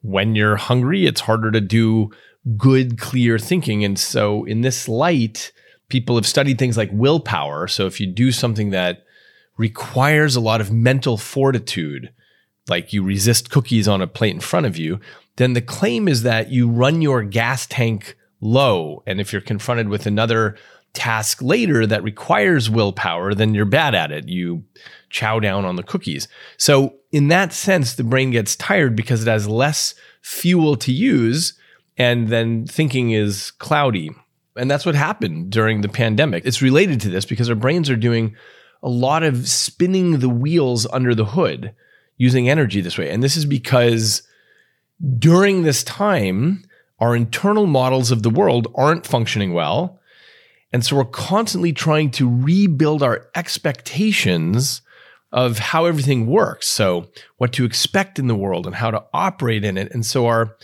when 0.00 0.34
you're 0.34 0.56
hungry, 0.56 1.06
it's 1.06 1.22
harder 1.22 1.50
to 1.50 1.60
do 1.60 2.10
good, 2.56 2.98
clear 2.98 3.38
thinking. 3.38 3.84
And 3.84 3.98
so, 3.98 4.44
in 4.44 4.62
this 4.62 4.88
light, 4.88 5.52
people 5.88 6.16
have 6.16 6.26
studied 6.26 6.58
things 6.58 6.78
like 6.78 6.90
willpower. 6.92 7.68
So, 7.68 7.86
if 7.86 8.00
you 8.00 8.06
do 8.06 8.32
something 8.32 8.70
that 8.70 9.04
requires 9.58 10.36
a 10.36 10.40
lot 10.40 10.62
of 10.62 10.72
mental 10.72 11.18
fortitude, 11.18 12.12
like 12.68 12.94
you 12.94 13.02
resist 13.02 13.50
cookies 13.50 13.86
on 13.86 14.00
a 14.00 14.06
plate 14.06 14.34
in 14.34 14.40
front 14.40 14.64
of 14.64 14.78
you, 14.78 15.00
then 15.36 15.52
the 15.52 15.60
claim 15.60 16.08
is 16.08 16.22
that 16.22 16.50
you 16.50 16.68
run 16.68 17.02
your 17.02 17.22
gas 17.22 17.66
tank 17.66 18.16
low. 18.40 19.02
And 19.06 19.20
if 19.20 19.32
you're 19.32 19.42
confronted 19.42 19.88
with 19.88 20.06
another 20.06 20.56
task 20.94 21.42
later 21.42 21.86
that 21.86 22.02
requires 22.02 22.70
willpower, 22.70 23.34
then 23.34 23.54
you're 23.54 23.64
bad 23.64 23.94
at 23.94 24.10
it. 24.10 24.28
You 24.28 24.64
chow 25.10 25.40
down 25.40 25.64
on 25.64 25.76
the 25.76 25.82
cookies. 25.82 26.26
So, 26.56 26.94
in 27.12 27.28
that 27.28 27.52
sense, 27.52 27.94
the 27.94 28.04
brain 28.04 28.30
gets 28.30 28.56
tired 28.56 28.96
because 28.96 29.22
it 29.22 29.30
has 29.30 29.46
less 29.46 29.94
fuel 30.22 30.76
to 30.76 30.92
use, 30.92 31.58
and 31.96 32.28
then 32.28 32.66
thinking 32.66 33.10
is 33.10 33.50
cloudy. 33.52 34.10
And 34.56 34.70
that's 34.70 34.86
what 34.86 34.94
happened 34.94 35.50
during 35.50 35.80
the 35.80 35.88
pandemic. 35.88 36.44
It's 36.44 36.62
related 36.62 37.00
to 37.02 37.08
this 37.08 37.24
because 37.24 37.50
our 37.50 37.56
brains 37.56 37.90
are 37.90 37.96
doing 37.96 38.34
a 38.82 38.88
lot 38.88 39.22
of 39.22 39.48
spinning 39.48 40.18
the 40.18 40.28
wheels 40.28 40.86
under 40.92 41.14
the 41.14 41.24
hood 41.24 41.74
using 42.16 42.48
energy 42.48 42.80
this 42.80 42.98
way. 42.98 43.10
And 43.10 43.22
this 43.22 43.36
is 43.36 43.44
because 43.44 44.22
during 45.18 45.62
this 45.62 45.82
time, 45.82 46.64
our 47.00 47.16
internal 47.16 47.66
models 47.66 48.10
of 48.10 48.22
the 48.22 48.30
world 48.30 48.68
aren't 48.74 49.06
functioning 49.06 49.52
well. 49.52 50.00
And 50.74 50.84
so 50.84 50.96
we're 50.96 51.04
constantly 51.04 51.72
trying 51.72 52.10
to 52.10 52.28
rebuild 52.28 53.04
our 53.04 53.28
expectations 53.36 54.82
of 55.30 55.60
how 55.60 55.84
everything 55.84 56.26
works. 56.26 56.66
So, 56.66 57.12
what 57.36 57.52
to 57.52 57.64
expect 57.64 58.18
in 58.18 58.26
the 58.26 58.34
world 58.34 58.66
and 58.66 58.74
how 58.74 58.90
to 58.90 59.04
operate 59.14 59.64
in 59.64 59.78
it. 59.78 59.92
And 59.92 60.04
so, 60.04 60.26
our 60.26 60.56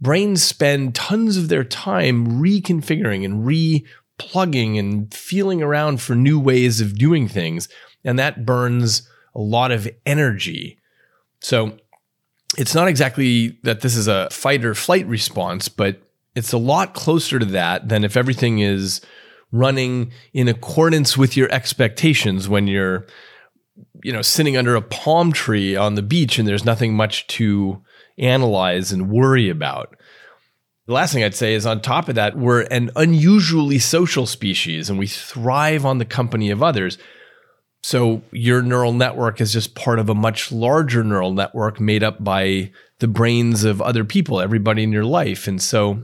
brains 0.00 0.42
spend 0.42 0.96
tons 0.96 1.36
of 1.36 1.48
their 1.48 1.62
time 1.62 2.42
reconfiguring 2.42 3.24
and 3.24 3.46
re 3.46 3.86
plugging 4.18 4.78
and 4.78 5.14
feeling 5.14 5.62
around 5.62 6.00
for 6.00 6.16
new 6.16 6.40
ways 6.40 6.80
of 6.80 6.98
doing 6.98 7.28
things. 7.28 7.68
And 8.04 8.18
that 8.18 8.44
burns 8.44 9.08
a 9.32 9.40
lot 9.40 9.70
of 9.70 9.88
energy. 10.04 10.76
So 11.38 11.78
it's 12.58 12.74
not 12.74 12.88
exactly 12.88 13.60
that 13.62 13.82
this 13.82 13.94
is 13.94 14.08
a 14.08 14.28
fight 14.32 14.64
or 14.64 14.74
flight 14.74 15.06
response, 15.06 15.68
but 15.68 16.02
it's 16.34 16.52
a 16.52 16.58
lot 16.58 16.94
closer 16.94 17.38
to 17.38 17.46
that 17.46 17.88
than 17.88 18.02
if 18.02 18.16
everything 18.16 18.58
is 18.58 19.00
running 19.52 20.12
in 20.32 20.48
accordance 20.48 21.16
with 21.16 21.36
your 21.36 21.50
expectations 21.52 22.48
when 22.48 22.66
you're 22.66 23.06
you 24.02 24.12
know 24.12 24.22
sitting 24.22 24.56
under 24.56 24.74
a 24.74 24.82
palm 24.82 25.32
tree 25.32 25.76
on 25.76 25.94
the 25.94 26.02
beach 26.02 26.38
and 26.38 26.46
there's 26.46 26.64
nothing 26.64 26.94
much 26.94 27.26
to 27.26 27.82
analyze 28.18 28.92
and 28.92 29.10
worry 29.10 29.48
about 29.48 29.96
the 30.86 30.92
last 30.92 31.12
thing 31.12 31.24
I'd 31.24 31.34
say 31.34 31.54
is 31.54 31.66
on 31.66 31.80
top 31.80 32.08
of 32.08 32.14
that, 32.14 32.36
we're 32.36 32.62
an 32.62 32.90
unusually 32.94 33.78
social 33.80 34.24
species 34.24 34.88
and 34.88 34.98
we 34.98 35.08
thrive 35.08 35.84
on 35.84 35.98
the 35.98 36.04
company 36.04 36.50
of 36.50 36.62
others. 36.62 36.96
So 37.82 38.22
your 38.30 38.62
neural 38.62 38.92
network 38.92 39.40
is 39.40 39.52
just 39.52 39.74
part 39.74 39.98
of 39.98 40.08
a 40.08 40.14
much 40.14 40.52
larger 40.52 41.02
neural 41.02 41.32
network 41.32 41.80
made 41.80 42.04
up 42.04 42.22
by 42.22 42.70
the 43.00 43.08
brains 43.08 43.64
of 43.64 43.82
other 43.82 44.04
people, 44.04 44.40
everybody 44.40 44.84
in 44.84 44.92
your 44.92 45.04
life. 45.04 45.48
And 45.48 45.60
so 45.60 46.02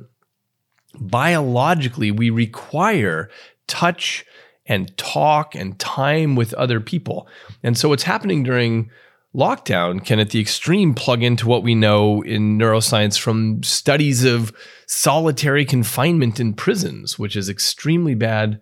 biologically, 0.99 2.11
we 2.11 2.31
require 2.31 3.31
touch 3.67 4.25
and 4.67 4.97
talk 4.97 5.55
and 5.55 5.79
time 5.79 6.37
with 6.37 6.55
other 6.55 6.81
people. 6.81 7.27
And 7.63 7.77
so 7.77 7.89
what's 7.89 8.05
happening 8.05 8.43
during 8.43 8.91
lockdown 9.35 10.05
can 10.05 10.19
at 10.19 10.31
the 10.31 10.41
extreme 10.41 10.95
plug 10.95 11.23
into 11.23 11.49
what 11.49 11.63
we 11.63 11.75
know 11.75 12.23
in 12.23 12.59
neuroscience 12.59 13.19
from 13.19 13.63
studies 13.63 14.25
of 14.25 14.53
solitary 14.87 15.65
confinement 15.65 16.39
in 16.39 16.53
prisons, 16.53 17.19
which 17.19 17.35
is 17.35 17.49
extremely 17.49 18.15
bad 18.15 18.61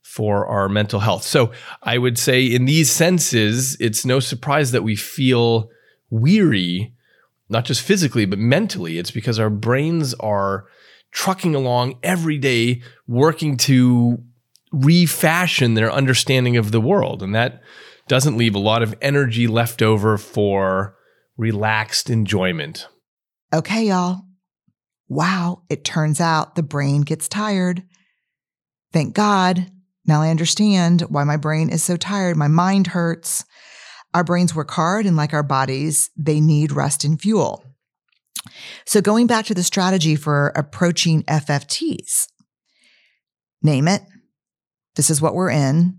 for 0.00 0.46
our 0.46 0.68
mental 0.68 1.00
health. 1.00 1.24
So 1.24 1.52
I 1.82 1.98
would 1.98 2.18
say 2.18 2.44
in 2.44 2.66
these 2.66 2.90
senses, 2.90 3.76
it's 3.80 4.04
no 4.04 4.20
surprise 4.20 4.70
that 4.72 4.82
we 4.82 4.94
feel 4.94 5.70
weary, 6.10 6.92
not 7.48 7.64
just 7.64 7.82
physically, 7.82 8.24
but 8.24 8.38
mentally. 8.38 8.98
It's 8.98 9.10
because 9.10 9.38
our 9.38 9.50
brains 9.50 10.14
are 10.14 10.66
trucking 11.12 11.54
along 11.54 11.98
every 12.02 12.38
day, 12.38 12.82
working 13.06 13.56
to 13.58 14.18
refashion 14.72 15.74
their 15.74 15.92
understanding 15.92 16.56
of 16.56 16.72
the 16.72 16.80
world. 16.80 17.22
And 17.22 17.34
that 17.34 17.62
doesn't 18.08 18.36
leave 18.36 18.54
a 18.54 18.58
lot 18.60 18.82
of 18.82 18.94
energy 19.00 19.46
left 19.46 19.82
over 19.82 20.18
for 20.18 20.96
relaxed 21.36 22.10
enjoyment. 22.10 22.88
Okay, 23.52 23.88
y'all. 23.88 24.22
Wow, 25.08 25.62
it 25.68 25.84
turns 25.84 26.20
out 26.20 26.54
the 26.54 26.62
brain 26.62 27.02
gets 27.02 27.28
tired. 27.28 27.82
Thank 28.92 29.14
God. 29.14 29.70
Now 30.06 30.22
I 30.22 30.30
understand 30.30 31.02
why 31.02 31.24
my 31.24 31.36
brain 31.36 31.68
is 31.68 31.82
so 31.82 31.96
tired. 31.96 32.36
My 32.36 32.48
mind 32.48 32.88
hurts. 32.88 33.44
Our 34.14 34.24
brains 34.24 34.54
work 34.54 34.70
hard, 34.70 35.06
and 35.06 35.16
like 35.16 35.32
our 35.32 35.42
bodies, 35.42 36.10
they 36.16 36.40
need 36.40 36.72
rest 36.72 37.04
and 37.04 37.20
fuel. 37.20 37.64
So, 38.84 39.00
going 39.00 39.26
back 39.26 39.46
to 39.46 39.54
the 39.54 39.62
strategy 39.62 40.16
for 40.16 40.48
approaching 40.56 41.22
FFTs, 41.24 42.28
name 43.62 43.88
it. 43.88 44.02
This 44.96 45.10
is 45.10 45.22
what 45.22 45.34
we're 45.34 45.50
in. 45.50 45.98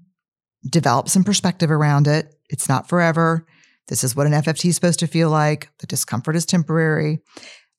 Develop 0.70 1.10
some 1.10 1.24
perspective 1.24 1.72
around 1.72 2.08
it. 2.08 2.34
It's 2.50 2.70
not 2.70 2.90
forever. 2.90 3.46
This 3.88 4.04
is 4.04 4.16
what 4.16 4.28
an 4.28 4.34
FFT 4.34 4.70
is 4.70 4.76
supposed 4.76 5.00
to 5.00 5.08
feel 5.08 5.30
like. 5.30 5.70
The 5.80 5.88
discomfort 5.88 6.36
is 6.36 6.46
temporary. 6.46 7.20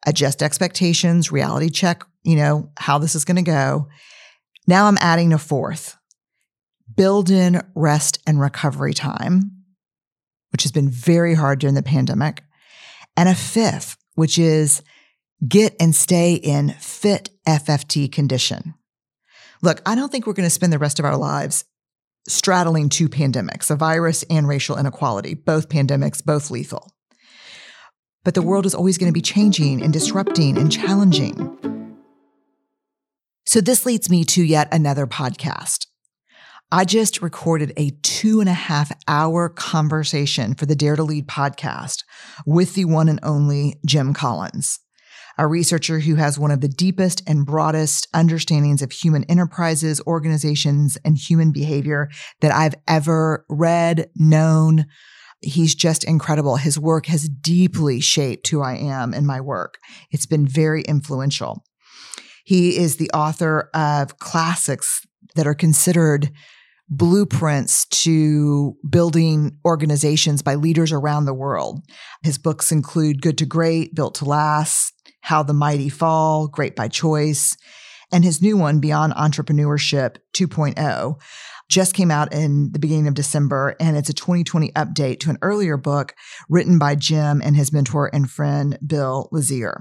Adjust 0.06 0.42
expectations, 0.42 1.32
reality 1.32 1.70
check, 1.70 2.04
you 2.24 2.36
know, 2.36 2.70
how 2.76 2.98
this 2.98 3.14
is 3.14 3.24
going 3.24 3.36
to 3.36 3.42
go. 3.42 3.88
Now 4.66 4.86
I'm 4.86 4.98
adding 5.00 5.32
a 5.32 5.38
fourth 5.38 5.96
build 6.94 7.30
in 7.30 7.62
rest 7.74 8.18
and 8.26 8.40
recovery 8.40 8.94
time, 8.94 9.64
which 10.52 10.62
has 10.62 10.72
been 10.72 10.90
very 10.90 11.34
hard 11.34 11.58
during 11.58 11.74
the 11.74 11.82
pandemic. 11.82 12.42
And 13.16 13.28
a 13.28 13.34
fifth, 13.34 13.96
which 14.14 14.38
is 14.38 14.82
get 15.46 15.74
and 15.80 15.94
stay 15.94 16.34
in 16.34 16.70
fit 16.78 17.30
FFT 17.46 18.10
condition. 18.10 18.74
Look, 19.62 19.80
I 19.86 19.94
don't 19.94 20.10
think 20.10 20.26
we're 20.26 20.34
going 20.34 20.46
to 20.46 20.50
spend 20.50 20.72
the 20.72 20.78
rest 20.78 20.98
of 20.98 21.04
our 21.04 21.16
lives 21.16 21.64
straddling 22.26 22.88
two 22.88 23.08
pandemics, 23.08 23.70
a 23.70 23.76
virus 23.76 24.24
and 24.30 24.48
racial 24.48 24.78
inequality, 24.78 25.34
both 25.34 25.68
pandemics, 25.68 26.24
both 26.24 26.50
lethal. 26.50 26.90
But 28.24 28.34
the 28.34 28.42
world 28.42 28.64
is 28.64 28.74
always 28.74 28.96
going 28.96 29.10
to 29.10 29.14
be 29.14 29.20
changing 29.20 29.82
and 29.82 29.92
disrupting 29.92 30.56
and 30.56 30.72
challenging. 30.72 31.58
So 33.46 33.60
this 33.60 33.84
leads 33.84 34.08
me 34.08 34.24
to 34.24 34.42
yet 34.42 34.68
another 34.72 35.06
podcast. 35.06 35.86
I 36.72 36.84
just 36.84 37.22
recorded 37.22 37.72
a 37.76 37.90
two 38.02 38.40
and 38.40 38.48
a 38.48 38.54
half 38.54 38.90
hour 39.06 39.48
conversation 39.48 40.54
for 40.54 40.66
the 40.66 40.74
Dare 40.74 40.96
to 40.96 41.04
Lead 41.04 41.28
podcast 41.28 42.02
with 42.46 42.74
the 42.74 42.86
one 42.86 43.08
and 43.08 43.20
only 43.22 43.78
Jim 43.86 44.14
Collins, 44.14 44.80
a 45.38 45.46
researcher 45.46 46.00
who 46.00 46.16
has 46.16 46.38
one 46.38 46.50
of 46.50 46.62
the 46.62 46.68
deepest 46.68 47.22
and 47.28 47.46
broadest 47.46 48.08
understandings 48.14 48.82
of 48.82 48.92
human 48.92 49.24
enterprises, 49.24 50.00
organizations, 50.06 50.96
and 51.04 51.16
human 51.16 51.52
behavior 51.52 52.08
that 52.40 52.52
I've 52.52 52.74
ever 52.88 53.44
read, 53.48 54.08
known. 54.16 54.86
He's 55.42 55.74
just 55.74 56.02
incredible. 56.02 56.56
His 56.56 56.78
work 56.78 57.06
has 57.06 57.28
deeply 57.28 58.00
shaped 58.00 58.48
who 58.48 58.62
I 58.62 58.76
am 58.76 59.12
in 59.12 59.26
my 59.26 59.40
work. 59.40 59.78
It's 60.10 60.26
been 60.26 60.46
very 60.46 60.82
influential. 60.82 61.62
He 62.44 62.76
is 62.76 62.96
the 62.96 63.10
author 63.12 63.70
of 63.74 64.18
classics 64.18 65.02
that 65.34 65.46
are 65.46 65.54
considered 65.54 66.30
blueprints 66.88 67.86
to 67.86 68.76
building 68.88 69.58
organizations 69.64 70.42
by 70.42 70.54
leaders 70.54 70.92
around 70.92 71.24
the 71.24 71.34
world. 71.34 71.80
His 72.22 72.38
books 72.38 72.70
include 72.70 73.22
Good 73.22 73.38
to 73.38 73.46
Great, 73.46 73.94
Built 73.94 74.16
to 74.16 74.24
Last, 74.24 74.92
How 75.22 75.42
the 75.42 75.54
Mighty 75.54 75.88
Fall, 75.88 76.48
Great 76.48 76.76
by 76.76 76.88
Choice, 76.88 77.56
and 78.12 78.22
his 78.22 78.42
new 78.42 78.56
one, 78.56 78.80
Beyond 78.80 79.14
Entrepreneurship 79.14 80.16
2.0. 80.34 81.20
Just 81.70 81.94
came 81.94 82.10
out 82.10 82.32
in 82.34 82.70
the 82.72 82.78
beginning 82.78 83.08
of 83.08 83.14
December, 83.14 83.74
and 83.80 83.96
it's 83.96 84.10
a 84.10 84.14
2020 84.14 84.70
update 84.72 85.20
to 85.20 85.30
an 85.30 85.38
earlier 85.40 85.78
book 85.78 86.14
written 86.50 86.78
by 86.78 86.94
Jim 86.94 87.40
and 87.42 87.56
his 87.56 87.72
mentor 87.72 88.10
and 88.12 88.30
friend, 88.30 88.78
Bill 88.86 89.28
Lazier. 89.32 89.80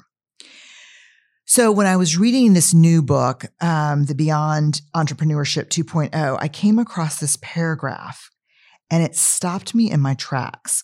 So 1.55 1.71
when 1.71 1.85
I 1.85 1.97
was 1.97 2.17
reading 2.17 2.53
this 2.53 2.73
new 2.73 3.03
book, 3.03 3.45
um, 3.61 4.05
The 4.05 4.15
Beyond 4.15 4.81
Entrepreneurship 4.95 5.69
2.0, 5.69 6.37
I 6.41 6.47
came 6.47 6.79
across 6.79 7.19
this 7.19 7.37
paragraph 7.43 8.31
and 8.89 9.03
it 9.03 9.15
stopped 9.15 9.75
me 9.75 9.91
in 9.91 9.99
my 9.99 10.15
tracks. 10.15 10.83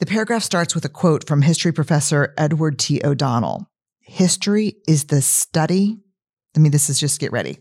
The 0.00 0.06
paragraph 0.06 0.42
starts 0.42 0.74
with 0.74 0.84
a 0.84 0.88
quote 0.88 1.24
from 1.24 1.42
history 1.42 1.70
professor 1.70 2.34
Edward 2.36 2.80
T. 2.80 3.00
O'Donnell. 3.04 3.70
History 4.00 4.74
is 4.88 5.04
the 5.04 5.22
study. 5.22 6.00
I 6.56 6.58
mean, 6.58 6.72
this 6.72 6.90
is 6.90 6.98
just 6.98 7.20
get 7.20 7.30
ready. 7.30 7.58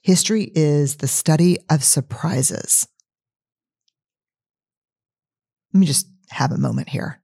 History 0.00 0.50
is 0.56 0.96
the 0.96 1.06
study 1.06 1.58
of 1.70 1.84
surprises. 1.84 2.88
Let 5.72 5.78
me 5.78 5.86
just 5.86 6.08
have 6.30 6.50
a 6.50 6.58
moment 6.58 6.88
here. 6.88 7.22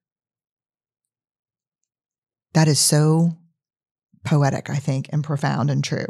That 2.55 2.69
is 2.69 2.79
so 2.79 3.38
poetic, 4.25 4.71
I 4.71 4.77
think, 4.77 5.09
and 5.13 5.25
profound 5.25 5.71
and 5.71 5.83
true. 5.83 6.07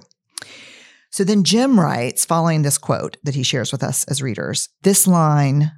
So 1.11 1.25
then 1.25 1.44
Jim 1.44 1.81
writes, 1.81 2.25
following 2.25 2.62
this 2.62 2.79
quote 2.79 3.16
that 3.23 3.35
he 3.35 3.42
shares 3.42 3.73
with 3.73 3.83
us 3.83 4.05
as 4.05 4.23
readers, 4.23 4.68
this 4.83 5.07
line 5.07 5.73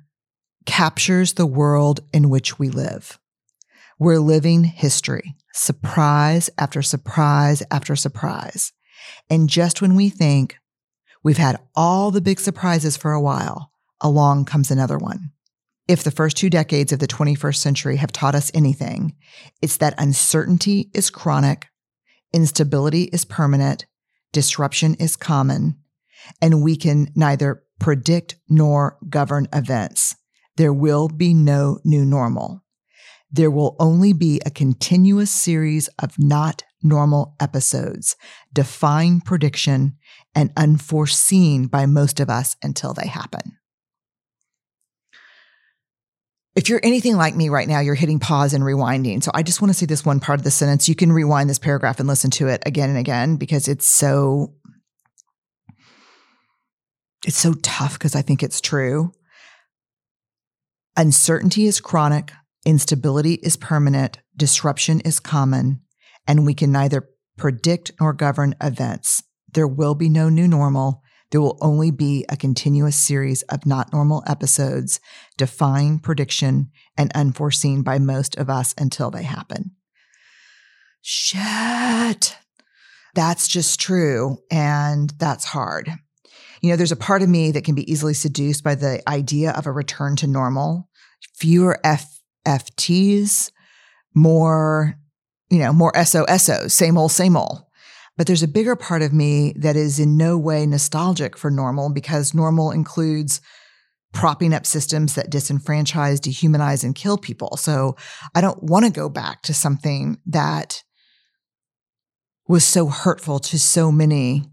captures 0.67 1.35
the 1.35 1.47
world 1.47 2.01
in 2.13 2.29
which 2.29 2.59
we 2.59 2.69
live. 2.69 3.19
We're 3.99 4.19
living 4.19 4.65
history, 4.65 5.37
surprise 5.53 6.51
after 6.59 6.83
surprise 6.83 7.63
after 7.71 7.95
surprise. 7.97 8.73
And 9.29 9.49
just 9.49 9.81
when 9.81 9.95
we 9.95 10.09
think 10.09 10.57
we've 11.23 11.37
had 11.37 11.59
all 11.75 12.11
the 12.11 12.21
big 12.21 12.41
surprises 12.41 12.97
for 12.97 13.13
a 13.13 13.21
while, 13.21 13.71
along 14.01 14.47
comes 14.47 14.71
another 14.71 14.99
one. 14.99 15.31
If 15.87 16.05
the 16.05 16.11
first 16.11 16.37
two 16.37 16.51
decades 16.51 16.93
of 16.93 16.99
the 16.99 17.09
21st 17.09 17.57
century 17.57 17.97
have 17.97 18.13
taught 18.13 18.35
us 18.35 18.51
anything, 18.55 19.17
it's 19.61 19.79
that 19.79 19.95
uncertainty 19.99 20.91
is 20.95 21.11
chronic 21.11 21.67
Instability 22.33 23.05
is 23.05 23.25
permanent, 23.25 23.87
disruption 24.33 24.95
is 24.95 25.17
common, 25.17 25.77
and 26.41 26.63
we 26.63 26.77
can 26.77 27.11
neither 27.15 27.65
predict 27.79 28.37
nor 28.49 28.99
govern 29.09 29.49
events. 29.53 30.15
There 30.57 30.73
will 30.73 31.09
be 31.09 31.35
no 31.35 31.81
new 31.85 32.05
normal. 32.05 32.65
There 33.33 33.51
will 33.51 33.77
only 33.79 34.13
be 34.13 34.41
a 34.45 34.51
continuous 34.51 35.31
series 35.31 35.89
of 35.99 36.19
not 36.19 36.63
normal 36.83 37.37
episodes, 37.41 38.17
defying 38.53 39.21
prediction 39.21 39.97
and 40.35 40.53
unforeseen 40.57 41.67
by 41.67 41.87
most 41.87 42.21
of 42.21 42.29
us 42.29 42.57
until 42.63 42.93
they 42.93 43.07
happen. 43.07 43.57
If 46.61 46.69
you're 46.69 46.81
anything 46.83 47.17
like 47.17 47.35
me 47.35 47.49
right 47.49 47.67
now, 47.67 47.81
you're 47.81 47.95
hitting 47.95 48.19
pause 48.19 48.53
and 48.53 48.63
rewinding. 48.63 49.23
So 49.23 49.31
I 49.33 49.43
just 49.43 49.63
want 49.63 49.71
to 49.71 49.79
say 49.79 49.87
this 49.87 50.05
one 50.05 50.21
part 50.21 50.39
of 50.39 50.45
the 50.45 50.51
sentence. 50.51 50.91
You 50.91 50.95
can 50.95 51.11
rewind 51.11 51.49
this 51.49 51.59
paragraph 51.59 51.99
and 52.01 52.07
listen 52.07 52.31
to 52.33 52.49
it 52.49 52.63
again 52.67 52.91
and 52.91 52.99
again 52.99 53.37
because 53.37 53.67
it's 53.67 53.87
so 53.87 54.53
it's 57.27 57.39
so 57.39 57.55
tough 57.63 57.95
because 57.95 58.15
I 58.15 58.21
think 58.21 58.43
it's 58.43 58.61
true. 58.61 59.11
Uncertainty 60.99 61.65
is 61.65 61.81
chronic, 61.81 62.31
instability 62.67 63.37
is 63.37 63.57
permanent, 63.57 64.19
disruption 64.37 65.01
is 65.01 65.19
common, 65.19 65.81
and 66.27 66.45
we 66.45 66.53
can 66.53 66.71
neither 66.71 67.09
predict 67.39 67.93
nor 67.99 68.13
govern 68.13 68.55
events. 68.61 69.23
There 69.51 69.67
will 69.67 69.95
be 69.95 70.11
no 70.11 70.29
new 70.29 70.47
normal 70.47 71.01
there 71.31 71.41
will 71.41 71.59
only 71.61 71.91
be 71.91 72.25
a 72.29 72.37
continuous 72.37 72.97
series 72.97 73.43
of 73.43 73.67
not 73.67 73.93
normal 73.93 74.23
episodes, 74.27 75.01
defying 75.37 75.99
prediction 75.99 76.71
and 76.97 77.13
unforeseen 77.15 77.83
by 77.83 77.99
most 77.99 78.37
of 78.37 78.51
us 78.51 78.75
until 78.77 79.11
they 79.11 79.23
happen. 79.23 79.73
Shit. 81.03 82.37
That's 83.15 83.49
just 83.49 83.81
true. 83.81 84.39
And 84.51 85.11
that's 85.19 85.45
hard. 85.45 85.91
You 86.61 86.71
know, 86.71 86.77
there's 86.77 86.93
a 86.93 86.97
part 86.97 87.23
of 87.23 87.29
me 87.29 87.53
that 87.53 87.65
can 87.65 87.75
be 87.75 87.91
easily 87.91 88.15
seduced 88.15 88.63
by 88.63 88.75
the 88.75 89.03
idea 89.09 89.53
of 89.53 89.67
a 89.67 89.73
return 89.73 90.17
to 90.17 90.27
normal, 90.27 90.89
fewer 91.37 91.79
FFTs, 91.85 93.51
more, 94.15 94.95
you 95.49 95.59
know, 95.59 95.73
more 95.73 95.93
SOSOs, 95.93 96.73
same 96.73 96.99
old, 96.99 97.13
same 97.13 97.37
old. 97.37 97.63
But 98.21 98.27
there's 98.27 98.43
a 98.43 98.49
bigger 98.49 98.77
part 98.77 99.01
of 99.01 99.15
me 99.15 99.55
that 99.57 99.77
is 99.77 99.99
in 99.99 100.19
no 100.19 100.37
way 100.37 100.67
nostalgic 100.67 101.39
for 101.39 101.51
normal 101.51 101.89
because 101.89 102.35
normal 102.35 102.71
includes 102.71 103.41
propping 104.13 104.53
up 104.53 104.67
systems 104.67 105.15
that 105.15 105.31
disenfranchise, 105.31 106.21
dehumanize, 106.21 106.85
and 106.85 106.95
kill 106.95 107.17
people. 107.17 107.57
So 107.57 107.97
I 108.35 108.43
don't 108.43 108.63
want 108.63 108.85
to 108.85 108.93
go 108.93 109.09
back 109.09 109.41
to 109.45 109.55
something 109.55 110.19
that 110.27 110.83
was 112.47 112.63
so 112.63 112.89
hurtful 112.89 113.39
to 113.39 113.59
so 113.59 113.91
many 113.91 114.45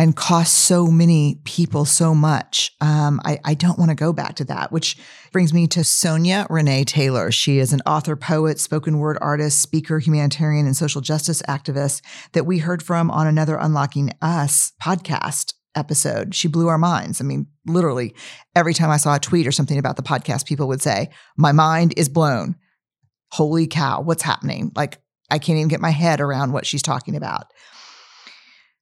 and 0.00 0.16
cost 0.16 0.54
so 0.54 0.86
many 0.86 1.42
people 1.44 1.84
so 1.84 2.14
much. 2.14 2.72
Um, 2.80 3.20
I, 3.26 3.38
I, 3.44 3.52
don't 3.52 3.78
want 3.78 3.90
to 3.90 3.94
go 3.94 4.14
back 4.14 4.34
to 4.36 4.46
that, 4.46 4.72
which 4.72 4.96
brings 5.30 5.52
me 5.52 5.66
to 5.66 5.84
Sonya 5.84 6.46
Renee 6.48 6.84
Taylor. 6.84 7.30
She 7.30 7.58
is 7.58 7.74
an 7.74 7.82
author, 7.84 8.16
poet, 8.16 8.58
spoken 8.58 8.98
word 8.98 9.18
artist, 9.20 9.60
speaker, 9.60 9.98
humanitarian, 9.98 10.64
and 10.64 10.74
social 10.74 11.02
justice 11.02 11.42
activist 11.42 12.00
that 12.32 12.46
we 12.46 12.56
heard 12.56 12.82
from 12.82 13.10
on 13.10 13.26
another 13.26 13.58
Unlocking 13.58 14.10
Us 14.22 14.72
podcast 14.82 15.52
episode. 15.74 16.34
She 16.34 16.48
blew 16.48 16.68
our 16.68 16.78
minds. 16.78 17.20
I 17.20 17.24
mean, 17.24 17.48
literally, 17.66 18.14
every 18.56 18.72
time 18.72 18.88
I 18.88 18.96
saw 18.96 19.16
a 19.16 19.20
tweet 19.20 19.46
or 19.46 19.52
something 19.52 19.78
about 19.78 19.96
the 19.96 20.02
podcast, 20.02 20.46
people 20.46 20.66
would 20.68 20.80
say, 20.80 21.10
My 21.36 21.52
mind 21.52 21.92
is 21.98 22.08
blown. 22.08 22.56
Holy 23.32 23.66
cow, 23.66 24.00
what's 24.00 24.22
happening? 24.22 24.72
Like, 24.74 24.96
I 25.30 25.38
can't 25.38 25.58
even 25.58 25.68
get 25.68 25.82
my 25.82 25.90
head 25.90 26.22
around 26.22 26.52
what 26.52 26.64
she's 26.64 26.82
talking 26.82 27.16
about. 27.16 27.48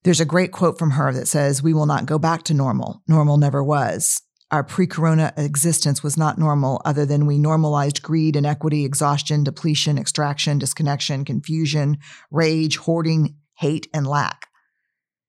There's 0.09 0.21
a 0.21 0.25
great 0.25 0.53
quote 0.53 0.79
from 0.79 0.93
her 0.93 1.13
that 1.13 1.29
says, 1.29 1.63
We 1.63 1.75
will 1.75 1.85
not 1.85 2.07
go 2.07 2.19
back 2.19 2.43
to 2.45 2.55
normal. 2.55 3.03
Normal 3.07 3.37
never 3.37 3.63
was. 3.63 4.23
Our 4.51 4.65
pre 4.65 4.87
corona 4.87 5.35
existence 5.37 6.03
was 6.03 6.17
not 6.17 6.39
normal, 6.39 6.81
other 6.87 7.05
than 7.05 7.27
we 7.27 7.37
normalized 7.37 8.03
greed, 8.03 8.35
inequity, 8.35 8.87
exhaustion, 8.87 9.45
depletion, 9.45 9.99
extraction, 9.99 10.59
disconnection, 10.59 11.27
confusion, 11.27 11.99
rage, 12.31 12.79
hoarding, 12.79 13.37
hate, 13.59 13.87
and 13.93 14.07
lack. 14.07 14.47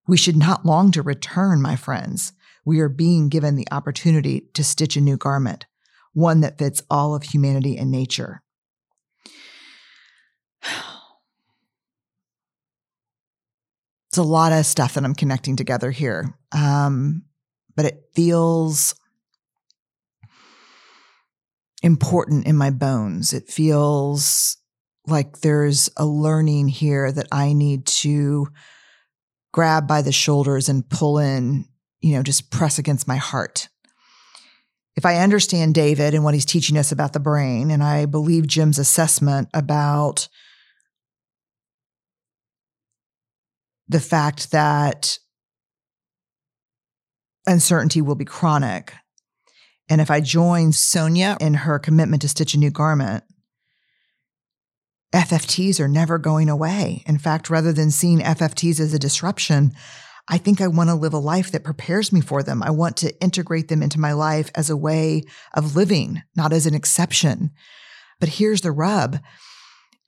We 0.08 0.16
should 0.16 0.38
not 0.38 0.66
long 0.66 0.92
to 0.92 1.02
return, 1.02 1.62
my 1.62 1.76
friends. 1.76 2.32
We 2.64 2.80
are 2.80 2.88
being 2.88 3.28
given 3.28 3.58
the 3.58 3.68
opportunity 3.72 4.48
to 4.54 4.64
stitch 4.64 4.96
a 4.96 5.02
new 5.02 5.18
garment, 5.18 5.66
one 6.14 6.40
that 6.40 6.58
fits 6.58 6.82
all 6.90 7.14
of 7.14 7.24
humanity 7.24 7.76
and 7.76 7.92
nature. 7.92 8.44
It's 14.10 14.18
a 14.18 14.24
lot 14.24 14.52
of 14.52 14.66
stuff 14.66 14.96
that 14.96 15.04
I'm 15.04 15.16
connecting 15.16 15.56
together 15.56 15.92
here. 15.92 16.36
Um, 16.52 17.24
but 17.76 17.86
it 17.86 18.10
feels 18.16 18.96
important 21.84 22.48
in 22.48 22.58
my 22.58 22.72
bones. 22.72 23.34
It 23.34 23.50
feels 23.50 24.58
like 25.08 25.40
there's 25.40 25.90
a 25.96 26.06
learning 26.06 26.70
here 26.70 27.12
that 27.12 27.28
I 27.32 27.54
need 27.54 27.86
to 27.88 28.48
grab 29.52 29.88
by 29.88 30.02
the 30.02 30.12
shoulders 30.12 30.70
and 30.70 30.88
pull 30.90 31.20
in, 31.20 31.66
you 32.02 32.14
know, 32.14 32.24
just 32.24 32.52
press 32.52 32.80
against 32.80 33.08
my 33.08 33.16
heart. 33.16 33.70
If 34.96 35.06
I 35.06 35.18
understand 35.18 35.76
David 35.76 36.14
and 36.14 36.24
what 36.24 36.34
he's 36.34 36.46
teaching 36.46 36.78
us 36.78 36.92
about 36.92 37.14
the 37.14 37.20
brain, 37.20 37.72
and 37.72 37.84
I 37.84 38.06
believe 38.06 38.48
Jim's 38.48 38.80
assessment 38.80 39.50
about 39.54 40.28
the 43.90 44.00
fact 44.00 44.52
that 44.52 45.20
uncertainty 47.46 48.02
will 48.02 48.16
be 48.16 48.26
chronic, 48.26 48.94
and 49.90 50.00
if 50.00 50.12
I 50.12 50.22
join 50.22 50.72
Sonya 50.72 51.36
in 51.42 51.56
her 51.56 51.80
commitment 51.80 52.22
to 52.22 52.30
stitch 52.30 52.54
a 52.54 52.60
new 52.60 52.70
garment, 52.70 53.24
FFTs 55.14 55.80
are 55.80 55.88
never 55.88 56.20
going 56.20 56.50
away. 56.50 57.04
In 57.08 57.18
fact, 57.18 57.50
rather 57.50 57.74
than 57.74 57.90
seeing 57.90 58.20
FFTs 58.20 58.80
as 58.80 58.94
a 58.94 59.00
disruption, 59.00 59.72
I 60.28 60.38
think 60.38 60.62
I 60.62 60.68
want 60.68 60.92
to 60.92 60.96
live 60.96 61.14
a 61.14 61.18
life 61.18 61.52
that 61.52 61.64
prepares 61.64 62.14
me 62.14 62.22
for 62.22 62.44
them. 62.44 62.62
I 62.62 62.70
want 62.70 62.98
to 62.98 63.20
integrate 63.20 63.68
them 63.68 63.82
into 63.82 64.00
my 64.00 64.14
life 64.14 64.52
as 64.54 64.70
a 64.70 64.78
way 64.78 65.24
of 65.56 65.76
living, 65.76 66.22
not 66.36 66.54
as 66.54 66.68
an 66.68 66.76
exception. 66.76 67.50
But 68.20 68.30
here's 68.30 68.62
the 68.62 68.72
rub. 68.72 69.18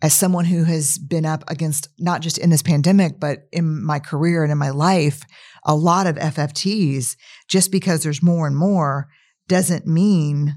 As 0.01 0.13
someone 0.13 0.45
who 0.45 0.63
has 0.63 0.97
been 0.97 1.25
up 1.25 1.43
against, 1.47 1.89
not 1.99 2.21
just 2.21 2.37
in 2.37 2.49
this 2.49 2.63
pandemic, 2.63 3.19
but 3.19 3.47
in 3.51 3.83
my 3.83 3.99
career 3.99 4.43
and 4.43 4.51
in 4.51 4.57
my 4.57 4.71
life, 4.71 5.21
a 5.63 5.75
lot 5.75 6.07
of 6.07 6.15
FFTs, 6.15 7.15
just 7.47 7.71
because 7.71 8.01
there's 8.01 8.23
more 8.23 8.47
and 8.47 8.57
more 8.57 9.09
doesn't 9.47 9.85
mean 9.85 10.55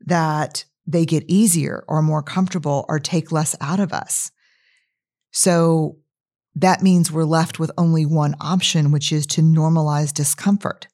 that 0.00 0.64
they 0.86 1.04
get 1.04 1.24
easier 1.28 1.84
or 1.88 2.02
more 2.02 2.22
comfortable 2.22 2.84
or 2.88 2.98
take 2.98 3.32
less 3.32 3.54
out 3.60 3.80
of 3.80 3.92
us. 3.92 4.30
So 5.30 5.98
that 6.54 6.82
means 6.82 7.12
we're 7.12 7.24
left 7.24 7.58
with 7.58 7.70
only 7.76 8.06
one 8.06 8.34
option, 8.40 8.90
which 8.90 9.12
is 9.12 9.26
to 9.26 9.42
normalize 9.42 10.12
discomfort. 10.12 10.88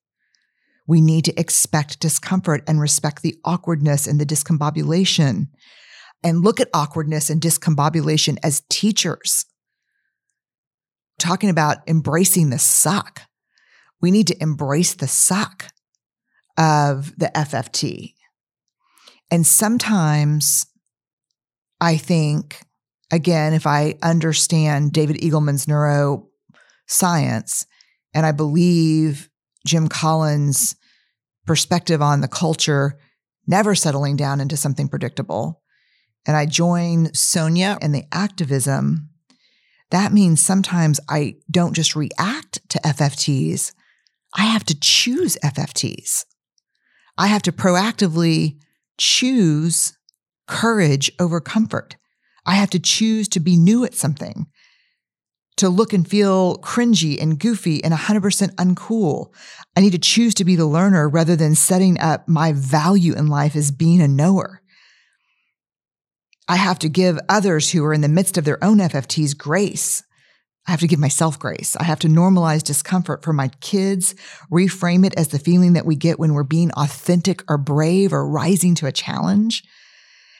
We 0.86 1.00
need 1.00 1.24
to 1.26 1.40
expect 1.40 2.00
discomfort 2.00 2.64
and 2.66 2.80
respect 2.80 3.22
the 3.22 3.38
awkwardness 3.44 4.06
and 4.06 4.20
the 4.20 4.26
discombobulation 4.26 5.48
and 6.22 6.42
look 6.42 6.60
at 6.60 6.68
awkwardness 6.72 7.30
and 7.30 7.40
discombobulation 7.40 8.38
as 8.42 8.62
teachers. 8.68 9.46
Talking 11.18 11.50
about 11.50 11.78
embracing 11.86 12.50
the 12.50 12.58
suck. 12.58 13.22
We 14.00 14.10
need 14.10 14.26
to 14.28 14.42
embrace 14.42 14.94
the 14.94 15.08
suck 15.08 15.66
of 16.58 17.16
the 17.18 17.30
FFT. 17.34 18.14
And 19.30 19.46
sometimes 19.46 20.66
I 21.80 21.96
think, 21.96 22.60
again, 23.10 23.54
if 23.54 23.66
I 23.66 23.94
understand 24.02 24.92
David 24.92 25.16
Eagleman's 25.16 25.66
neuroscience 25.66 27.66
and 28.14 28.26
I 28.26 28.32
believe 28.32 29.30
Jim 29.66 29.88
Collins' 29.88 30.76
perspective 31.46 32.02
on 32.02 32.20
the 32.20 32.28
culture 32.28 32.98
never 33.46 33.74
settling 33.74 34.16
down 34.16 34.40
into 34.40 34.56
something 34.56 34.88
predictable, 34.88 35.61
and 36.26 36.36
I 36.36 36.46
join 36.46 37.12
Sonya 37.14 37.78
and 37.80 37.94
the 37.94 38.04
activism, 38.12 39.08
that 39.90 40.12
means 40.12 40.44
sometimes 40.44 41.00
I 41.08 41.36
don't 41.50 41.74
just 41.74 41.94
react 41.94 42.68
to 42.70 42.78
FFTs, 42.80 43.72
I 44.34 44.44
have 44.44 44.64
to 44.64 44.78
choose 44.78 45.36
FFTs. 45.44 46.24
I 47.18 47.26
have 47.26 47.42
to 47.42 47.52
proactively 47.52 48.56
choose 48.98 49.96
courage 50.48 51.12
over 51.20 51.40
comfort. 51.40 51.96
I 52.46 52.54
have 52.54 52.70
to 52.70 52.78
choose 52.78 53.28
to 53.28 53.40
be 53.40 53.56
new 53.56 53.84
at 53.84 53.94
something, 53.94 54.46
to 55.56 55.68
look 55.68 55.92
and 55.92 56.08
feel 56.08 56.56
cringy 56.58 57.20
and 57.20 57.38
goofy 57.38 57.84
and 57.84 57.92
100% 57.92 58.54
uncool. 58.54 59.32
I 59.76 59.80
need 59.80 59.92
to 59.92 59.98
choose 59.98 60.34
to 60.34 60.44
be 60.44 60.56
the 60.56 60.66
learner 60.66 61.08
rather 61.08 61.36
than 61.36 61.54
setting 61.54 62.00
up 62.00 62.26
my 62.26 62.52
value 62.52 63.14
in 63.14 63.26
life 63.26 63.54
as 63.54 63.70
being 63.70 64.00
a 64.00 64.08
knower. 64.08 64.61
I 66.48 66.56
have 66.56 66.78
to 66.80 66.88
give 66.88 67.18
others 67.28 67.70
who 67.70 67.84
are 67.84 67.94
in 67.94 68.00
the 68.00 68.08
midst 68.08 68.36
of 68.36 68.44
their 68.44 68.62
own 68.62 68.78
FFTs 68.78 69.36
grace 69.36 70.02
I 70.66 70.70
have 70.70 70.80
to 70.80 70.86
give 70.86 71.00
myself 71.00 71.38
grace. 71.38 71.74
I 71.76 71.84
have 71.84 71.98
to 72.00 72.08
normalize 72.08 72.62
discomfort 72.62 73.24
for 73.24 73.32
my 73.32 73.48
kids, 73.60 74.14
reframe 74.50 75.04
it 75.04 75.14
as 75.16 75.28
the 75.28 75.38
feeling 75.38 75.72
that 75.72 75.86
we 75.86 75.96
get 75.96 76.20
when 76.20 76.34
we're 76.34 76.44
being 76.44 76.70
authentic 76.72 77.42
or 77.48 77.58
brave 77.58 78.12
or 78.12 78.28
rising 78.28 78.76
to 78.76 78.86
a 78.86 78.92
challenge. 78.92 79.64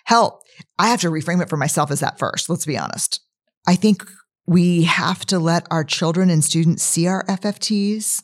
Hell, 0.04 0.40
I 0.78 0.88
have 0.88 1.00
to 1.00 1.10
reframe 1.10 1.42
it 1.42 1.48
for 1.48 1.56
myself 1.56 1.90
as 1.90 2.00
that 2.00 2.18
first. 2.18 2.48
Let's 2.48 2.66
be 2.66 2.78
honest. 2.78 3.20
I 3.66 3.74
think 3.74 4.08
we 4.46 4.84
have 4.84 5.24
to 5.26 5.38
let 5.38 5.66
our 5.70 5.84
children 5.84 6.30
and 6.30 6.44
students 6.44 6.84
see 6.84 7.08
our 7.08 7.24
FFTs. 7.24 8.22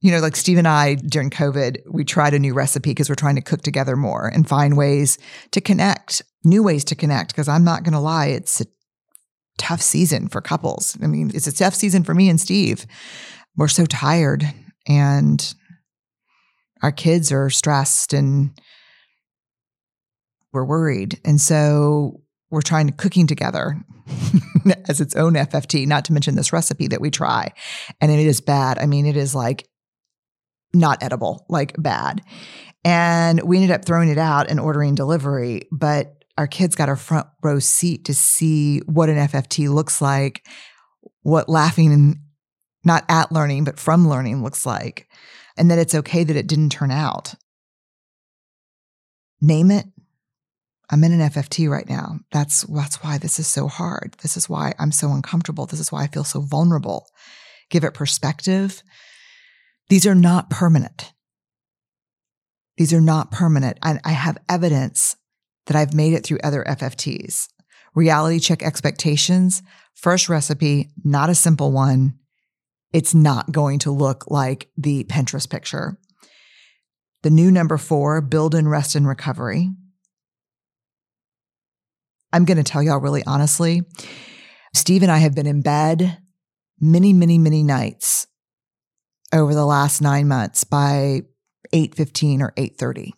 You 0.00 0.12
know, 0.12 0.20
like 0.20 0.36
Steve 0.36 0.58
and 0.58 0.68
I 0.68 0.94
during 0.94 1.30
COVID, 1.30 1.78
we 1.90 2.04
tried 2.04 2.34
a 2.34 2.38
new 2.38 2.54
recipe 2.54 2.90
because 2.90 3.08
we're 3.08 3.14
trying 3.14 3.36
to 3.36 3.42
cook 3.42 3.62
together 3.62 3.96
more 3.96 4.26
and 4.26 4.48
find 4.48 4.76
ways 4.76 5.18
to 5.50 5.60
connect, 5.60 6.22
new 6.46 6.62
ways 6.62 6.84
to 6.84 6.94
connect. 6.94 7.32
Because 7.32 7.48
I'm 7.48 7.64
not 7.64 7.82
going 7.82 7.92
to 7.92 8.00
lie, 8.00 8.26
it's 8.26 8.60
a 8.60 8.66
tough 9.58 9.82
season 9.82 10.28
for 10.28 10.40
couples. 10.40 10.96
I 11.02 11.06
mean, 11.06 11.30
it's 11.34 11.46
a 11.46 11.54
tough 11.54 11.74
season 11.74 12.04
for 12.04 12.14
me 12.14 12.28
and 12.28 12.40
Steve. 12.40 12.86
We're 13.56 13.68
so 13.68 13.86
tired 13.86 14.44
and 14.86 15.54
our 16.82 16.92
kids 16.92 17.32
are 17.32 17.50
stressed 17.50 18.12
and 18.12 18.58
we're 20.52 20.64
worried. 20.64 21.20
And 21.24 21.40
so 21.40 22.22
we're 22.50 22.62
trying 22.62 22.86
to 22.86 22.92
cooking 22.92 23.26
together 23.26 23.76
as 24.88 25.00
its 25.00 25.16
own 25.16 25.34
FFT, 25.34 25.86
not 25.86 26.04
to 26.06 26.12
mention 26.12 26.36
this 26.36 26.52
recipe 26.52 26.88
that 26.88 27.00
we 27.00 27.10
try. 27.10 27.52
And 28.00 28.10
it 28.12 28.20
is 28.20 28.40
bad. 28.40 28.78
I 28.78 28.86
mean, 28.86 29.06
it 29.06 29.16
is 29.16 29.34
like 29.34 29.68
not 30.72 31.02
edible, 31.02 31.44
like 31.48 31.74
bad. 31.78 32.22
And 32.84 33.42
we 33.42 33.56
ended 33.56 33.72
up 33.72 33.84
throwing 33.84 34.08
it 34.08 34.18
out 34.18 34.48
and 34.48 34.60
ordering 34.60 34.94
delivery. 34.94 35.62
But 35.72 36.15
our 36.38 36.46
kids 36.46 36.76
got 36.76 36.88
a 36.88 36.96
front 36.96 37.26
row 37.42 37.58
seat 37.58 38.04
to 38.06 38.14
see 38.14 38.80
what 38.80 39.08
an 39.08 39.16
FFT 39.16 39.68
looks 39.68 40.02
like, 40.02 40.46
what 41.22 41.48
laughing 41.48 41.92
and 41.92 42.16
not 42.84 43.04
at 43.08 43.32
learning, 43.32 43.64
but 43.64 43.80
from 43.80 44.08
learning 44.08 44.42
looks 44.42 44.64
like, 44.64 45.08
and 45.56 45.70
that 45.70 45.78
it's 45.78 45.94
okay 45.94 46.24
that 46.24 46.36
it 46.36 46.46
didn't 46.46 46.70
turn 46.70 46.90
out. 46.90 47.34
Name 49.40 49.70
it. 49.70 49.86
I'm 50.88 51.02
in 51.02 51.12
an 51.12 51.30
FFT 51.30 51.68
right 51.68 51.88
now. 51.88 52.20
That's 52.30 52.62
that's 52.62 53.02
why 53.02 53.18
this 53.18 53.38
is 53.38 53.46
so 53.46 53.66
hard. 53.66 54.16
This 54.22 54.36
is 54.36 54.48
why 54.48 54.72
I'm 54.78 54.92
so 54.92 55.10
uncomfortable. 55.10 55.66
This 55.66 55.80
is 55.80 55.90
why 55.90 56.04
I 56.04 56.06
feel 56.06 56.24
so 56.24 56.40
vulnerable. 56.40 57.08
Give 57.70 57.82
it 57.82 57.94
perspective. 57.94 58.82
These 59.88 60.06
are 60.06 60.14
not 60.14 60.48
permanent. 60.50 61.12
These 62.76 62.92
are 62.92 63.00
not 63.00 63.32
permanent. 63.32 63.78
And 63.82 64.00
I 64.04 64.10
have 64.10 64.38
evidence 64.48 65.16
that 65.66 65.76
I've 65.76 65.94
made 65.94 66.12
it 66.12 66.24
through 66.24 66.38
other 66.42 66.64
FFTs. 66.66 67.48
Reality 67.94 68.38
check 68.38 68.62
expectations. 68.62 69.62
First 69.94 70.28
recipe, 70.28 70.90
not 71.04 71.30
a 71.30 71.34
simple 71.34 71.72
one. 71.72 72.18
It's 72.92 73.14
not 73.14 73.52
going 73.52 73.78
to 73.80 73.90
look 73.90 74.30
like 74.30 74.68
the 74.76 75.04
Pinterest 75.04 75.48
picture. 75.48 75.98
The 77.22 77.30
new 77.30 77.50
number 77.50 77.78
four, 77.78 78.20
build 78.20 78.54
and 78.54 78.70
rest 78.70 78.94
and 78.94 79.08
recovery. 79.08 79.70
I'm 82.32 82.44
going 82.44 82.58
to 82.58 82.62
tell 82.62 82.82
y'all 82.82 83.00
really 83.00 83.24
honestly, 83.26 83.82
Steve 84.74 85.02
and 85.02 85.10
I 85.10 85.18
have 85.18 85.34
been 85.34 85.46
in 85.46 85.62
bed 85.62 86.18
many, 86.78 87.12
many, 87.12 87.38
many 87.38 87.62
nights 87.62 88.26
over 89.32 89.54
the 89.54 89.64
last 89.64 90.02
nine 90.02 90.28
months 90.28 90.64
by 90.64 91.22
8.15 91.72 92.40
or 92.40 92.52
8.30 92.52 93.12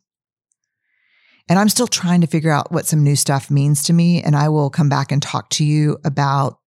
And 1.49 1.59
I'm 1.59 1.69
still 1.69 1.87
trying 1.87 2.21
to 2.21 2.27
figure 2.27 2.51
out 2.51 2.71
what 2.71 2.87
some 2.87 3.03
new 3.03 3.17
stuff 3.17 3.51
means 3.51 3.83
to 3.85 3.93
me. 3.93 4.23
And 4.23 4.37
I 4.37 4.49
will 4.49 4.71
come 4.71 4.89
back 4.89 5.11
and 5.11 5.23
talk 5.23 5.49
to 5.51 5.65
you 5.65 5.99
about 6.05 6.59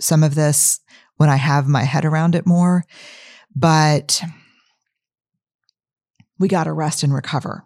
some 0.00 0.22
of 0.22 0.34
this 0.34 0.80
when 1.16 1.28
I 1.28 1.36
have 1.36 1.66
my 1.66 1.82
head 1.82 2.04
around 2.04 2.34
it 2.34 2.46
more. 2.46 2.84
But 3.54 4.22
we 6.38 6.46
got 6.46 6.64
to 6.64 6.72
rest 6.72 7.02
and 7.02 7.12
recover. 7.12 7.64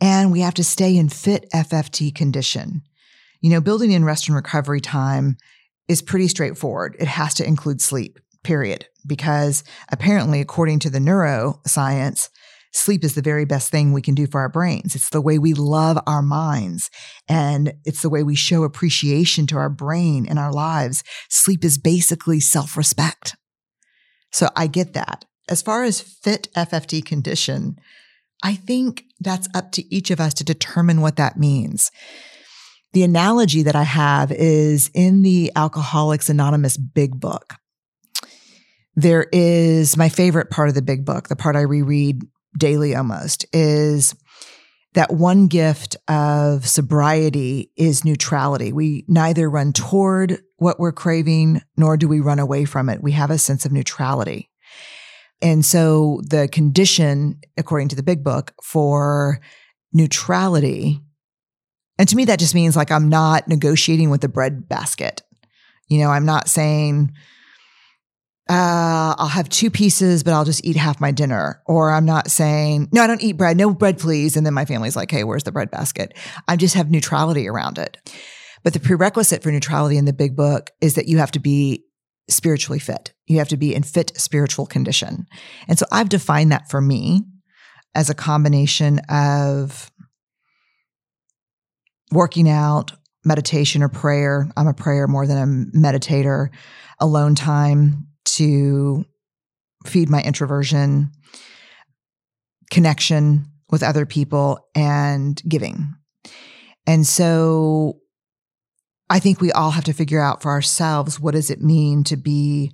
And 0.00 0.32
we 0.32 0.40
have 0.40 0.54
to 0.54 0.64
stay 0.64 0.96
in 0.96 1.08
fit 1.08 1.46
FFT 1.54 2.14
condition. 2.14 2.82
You 3.40 3.50
know, 3.50 3.60
building 3.60 3.92
in 3.92 4.04
rest 4.04 4.26
and 4.26 4.34
recovery 4.34 4.80
time 4.80 5.36
is 5.86 6.02
pretty 6.02 6.28
straightforward. 6.28 6.96
It 6.98 7.08
has 7.08 7.34
to 7.34 7.46
include 7.46 7.80
sleep, 7.80 8.18
period. 8.42 8.86
Because 9.06 9.64
apparently, 9.90 10.40
according 10.40 10.80
to 10.80 10.90
the 10.90 10.98
neuroscience, 10.98 12.28
sleep 12.72 13.04
is 13.04 13.14
the 13.14 13.22
very 13.22 13.44
best 13.44 13.70
thing 13.70 13.92
we 13.92 14.02
can 14.02 14.14
do 14.14 14.26
for 14.26 14.40
our 14.40 14.48
brains. 14.48 14.94
It's 14.94 15.10
the 15.10 15.20
way 15.20 15.38
we 15.38 15.54
love 15.54 15.98
our 16.06 16.22
minds 16.22 16.90
and 17.28 17.72
it's 17.84 18.02
the 18.02 18.10
way 18.10 18.22
we 18.22 18.34
show 18.34 18.64
appreciation 18.64 19.46
to 19.48 19.56
our 19.56 19.70
brain 19.70 20.26
in 20.26 20.38
our 20.38 20.52
lives. 20.52 21.02
Sleep 21.28 21.64
is 21.64 21.78
basically 21.78 22.40
self 22.40 22.76
respect. 22.76 23.36
So 24.32 24.48
I 24.56 24.66
get 24.66 24.92
that. 24.94 25.24
As 25.48 25.62
far 25.62 25.84
as 25.84 26.00
fit 26.00 26.48
FFT 26.54 27.04
condition, 27.04 27.78
I 28.42 28.54
think 28.54 29.04
that's 29.20 29.48
up 29.54 29.72
to 29.72 29.94
each 29.94 30.10
of 30.10 30.20
us 30.20 30.34
to 30.34 30.44
determine 30.44 31.00
what 31.00 31.16
that 31.16 31.38
means. 31.38 31.90
The 32.92 33.02
analogy 33.02 33.62
that 33.62 33.76
I 33.76 33.82
have 33.82 34.30
is 34.32 34.90
in 34.94 35.22
the 35.22 35.52
Alcoholics 35.56 36.28
Anonymous 36.28 36.76
big 36.76 37.18
book. 37.18 37.54
There 38.94 39.26
is 39.32 39.96
my 39.96 40.08
favorite 40.08 40.50
part 40.50 40.68
of 40.68 40.74
the 40.74 40.82
big 40.82 41.04
book, 41.04 41.28
the 41.28 41.36
part 41.36 41.56
I 41.56 41.60
reread 41.60 42.22
daily 42.56 42.94
almost, 42.94 43.46
is 43.52 44.14
that 44.94 45.12
one 45.12 45.48
gift 45.48 45.96
of 46.08 46.66
sobriety 46.66 47.70
is 47.76 48.04
neutrality. 48.04 48.72
We 48.72 49.04
neither 49.06 49.48
run 49.48 49.72
toward 49.72 50.40
what 50.56 50.80
we're 50.80 50.92
craving 50.92 51.62
nor 51.76 51.96
do 51.96 52.08
we 52.08 52.20
run 52.20 52.38
away 52.38 52.64
from 52.64 52.88
it. 52.88 53.02
We 53.02 53.12
have 53.12 53.30
a 53.30 53.38
sense 53.38 53.64
of 53.66 53.72
neutrality. 53.72 54.50
And 55.40 55.64
so 55.64 56.20
the 56.28 56.48
condition, 56.48 57.40
according 57.56 57.88
to 57.88 57.96
the 57.96 58.02
big 58.02 58.24
book, 58.24 58.52
for 58.62 59.40
neutrality, 59.92 61.00
and 61.98 62.08
to 62.08 62.16
me, 62.16 62.24
that 62.26 62.38
just 62.38 62.54
means 62.54 62.76
like 62.76 62.90
I'm 62.90 63.08
not 63.08 63.48
negotiating 63.48 64.10
with 64.10 64.20
the 64.20 64.28
bread 64.28 64.68
basket. 64.68 65.22
You 65.88 65.98
know, 65.98 66.10
I'm 66.10 66.26
not 66.26 66.48
saying, 66.48 67.12
uh, 68.48 69.14
I'll 69.18 69.28
have 69.28 69.48
two 69.50 69.70
pieces, 69.70 70.22
but 70.22 70.32
I'll 70.32 70.44
just 70.44 70.64
eat 70.64 70.76
half 70.76 71.00
my 71.00 71.10
dinner. 71.10 71.62
Or 71.66 71.90
I'm 71.90 72.06
not 72.06 72.30
saying, 72.30 72.88
no, 72.92 73.02
I 73.02 73.06
don't 73.06 73.22
eat 73.22 73.36
bread. 73.36 73.56
No 73.56 73.74
bread, 73.74 73.98
please. 73.98 74.36
And 74.36 74.46
then 74.46 74.54
my 74.54 74.64
family's 74.64 74.96
like, 74.96 75.10
hey, 75.10 75.22
where's 75.24 75.44
the 75.44 75.52
bread 75.52 75.70
basket? 75.70 76.16
I 76.46 76.56
just 76.56 76.74
have 76.74 76.90
neutrality 76.90 77.46
around 77.46 77.78
it. 77.78 77.98
But 78.64 78.72
the 78.72 78.80
prerequisite 78.80 79.42
for 79.42 79.52
neutrality 79.52 79.98
in 79.98 80.06
the 80.06 80.12
big 80.12 80.34
book 80.34 80.70
is 80.80 80.94
that 80.94 81.08
you 81.08 81.18
have 81.18 81.30
to 81.32 81.38
be 81.38 81.84
spiritually 82.30 82.78
fit. 82.78 83.12
You 83.26 83.38
have 83.38 83.48
to 83.48 83.56
be 83.56 83.74
in 83.74 83.82
fit 83.82 84.12
spiritual 84.16 84.66
condition. 84.66 85.26
And 85.68 85.78
so 85.78 85.86
I've 85.92 86.08
defined 86.08 86.52
that 86.52 86.70
for 86.70 86.80
me 86.80 87.22
as 87.94 88.10
a 88.10 88.14
combination 88.14 89.00
of 89.10 89.90
working 92.12 92.48
out, 92.48 92.92
meditation 93.24 93.82
or 93.82 93.88
prayer. 93.88 94.50
I'm 94.56 94.66
a 94.66 94.74
prayer 94.74 95.06
more 95.06 95.26
than 95.26 95.38
a 95.38 95.78
meditator, 95.78 96.48
alone 96.98 97.34
time, 97.34 98.07
to 98.36 99.04
feed 99.86 100.08
my 100.08 100.22
introversion, 100.22 101.10
connection 102.70 103.46
with 103.70 103.82
other 103.82 104.06
people, 104.06 104.58
and 104.74 105.40
giving. 105.48 105.94
And 106.86 107.06
so 107.06 108.00
I 109.10 109.18
think 109.18 109.40
we 109.40 109.52
all 109.52 109.70
have 109.70 109.84
to 109.84 109.92
figure 109.92 110.20
out 110.20 110.42
for 110.42 110.50
ourselves 110.50 111.20
what 111.20 111.34
does 111.34 111.50
it 111.50 111.62
mean 111.62 112.04
to 112.04 112.16
be 112.16 112.72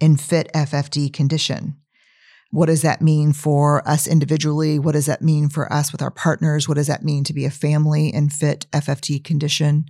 in 0.00 0.16
fit 0.16 0.50
FFT 0.54 1.12
condition? 1.12 1.76
What 2.50 2.66
does 2.66 2.82
that 2.82 3.02
mean 3.02 3.32
for 3.32 3.86
us 3.88 4.06
individually? 4.06 4.78
What 4.78 4.92
does 4.92 5.06
that 5.06 5.22
mean 5.22 5.48
for 5.48 5.72
us 5.72 5.92
with 5.92 6.00
our 6.00 6.10
partners? 6.10 6.68
What 6.68 6.76
does 6.76 6.86
that 6.86 7.04
mean 7.04 7.24
to 7.24 7.34
be 7.34 7.44
a 7.44 7.50
family 7.50 8.08
in 8.08 8.28
fit 8.28 8.66
FFT 8.72 9.22
condition? 9.22 9.86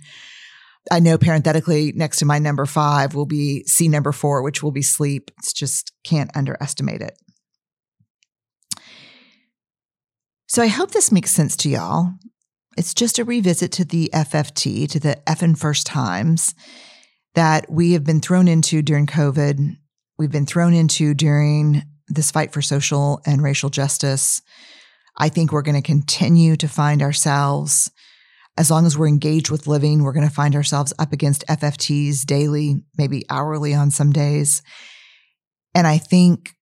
I 0.91 0.99
know 0.99 1.17
parenthetically 1.17 1.91
next 1.95 2.19
to 2.19 2.25
my 2.25 2.39
number 2.39 2.65
five 2.65 3.13
will 3.13 3.25
be 3.25 3.63
C 3.65 3.87
number 3.87 4.11
four, 4.11 4.41
which 4.41 4.63
will 4.63 4.71
be 4.71 4.81
sleep. 4.81 5.31
It's 5.39 5.53
just 5.53 5.91
can't 6.03 6.35
underestimate 6.35 7.01
it. 7.01 7.17
So 10.47 10.63
I 10.63 10.67
hope 10.67 10.91
this 10.91 11.11
makes 11.11 11.31
sense 11.31 11.55
to 11.57 11.69
y'all. 11.69 12.13
It's 12.77 12.93
just 12.93 13.19
a 13.19 13.25
revisit 13.25 13.71
to 13.73 13.85
the 13.85 14.09
FFT, 14.13 14.89
to 14.91 14.99
the 14.99 15.17
F 15.29 15.41
and 15.41 15.59
first 15.59 15.85
times 15.87 16.53
that 17.35 17.69
we 17.69 17.93
have 17.93 18.03
been 18.03 18.21
thrown 18.21 18.47
into 18.47 18.81
during 18.81 19.07
COVID. 19.07 19.75
We've 20.17 20.31
been 20.31 20.45
thrown 20.45 20.73
into 20.73 21.13
during 21.13 21.83
this 22.07 22.31
fight 22.31 22.53
for 22.53 22.61
social 22.61 23.21
and 23.25 23.43
racial 23.43 23.69
justice. 23.69 24.41
I 25.17 25.29
think 25.29 25.51
we're 25.51 25.63
going 25.63 25.81
to 25.81 25.85
continue 25.85 26.55
to 26.55 26.67
find 26.67 27.01
ourselves 27.01 27.91
as 28.57 28.71
long 28.71 28.85
as 28.85 28.97
we're 28.97 29.07
engaged 29.07 29.51
with 29.51 29.67
living, 29.67 30.03
we're 30.03 30.13
going 30.13 30.27
to 30.27 30.33
find 30.33 30.55
ourselves 30.55 30.91
up 30.97 31.13
against 31.13 31.45
FFTs 31.47 32.25
daily, 32.25 32.83
maybe 32.97 33.23
hourly 33.29 33.73
on 33.73 33.91
some 33.91 34.11
days. 34.11 34.63
And 35.75 35.85
I 35.85 35.99
think 35.99 36.55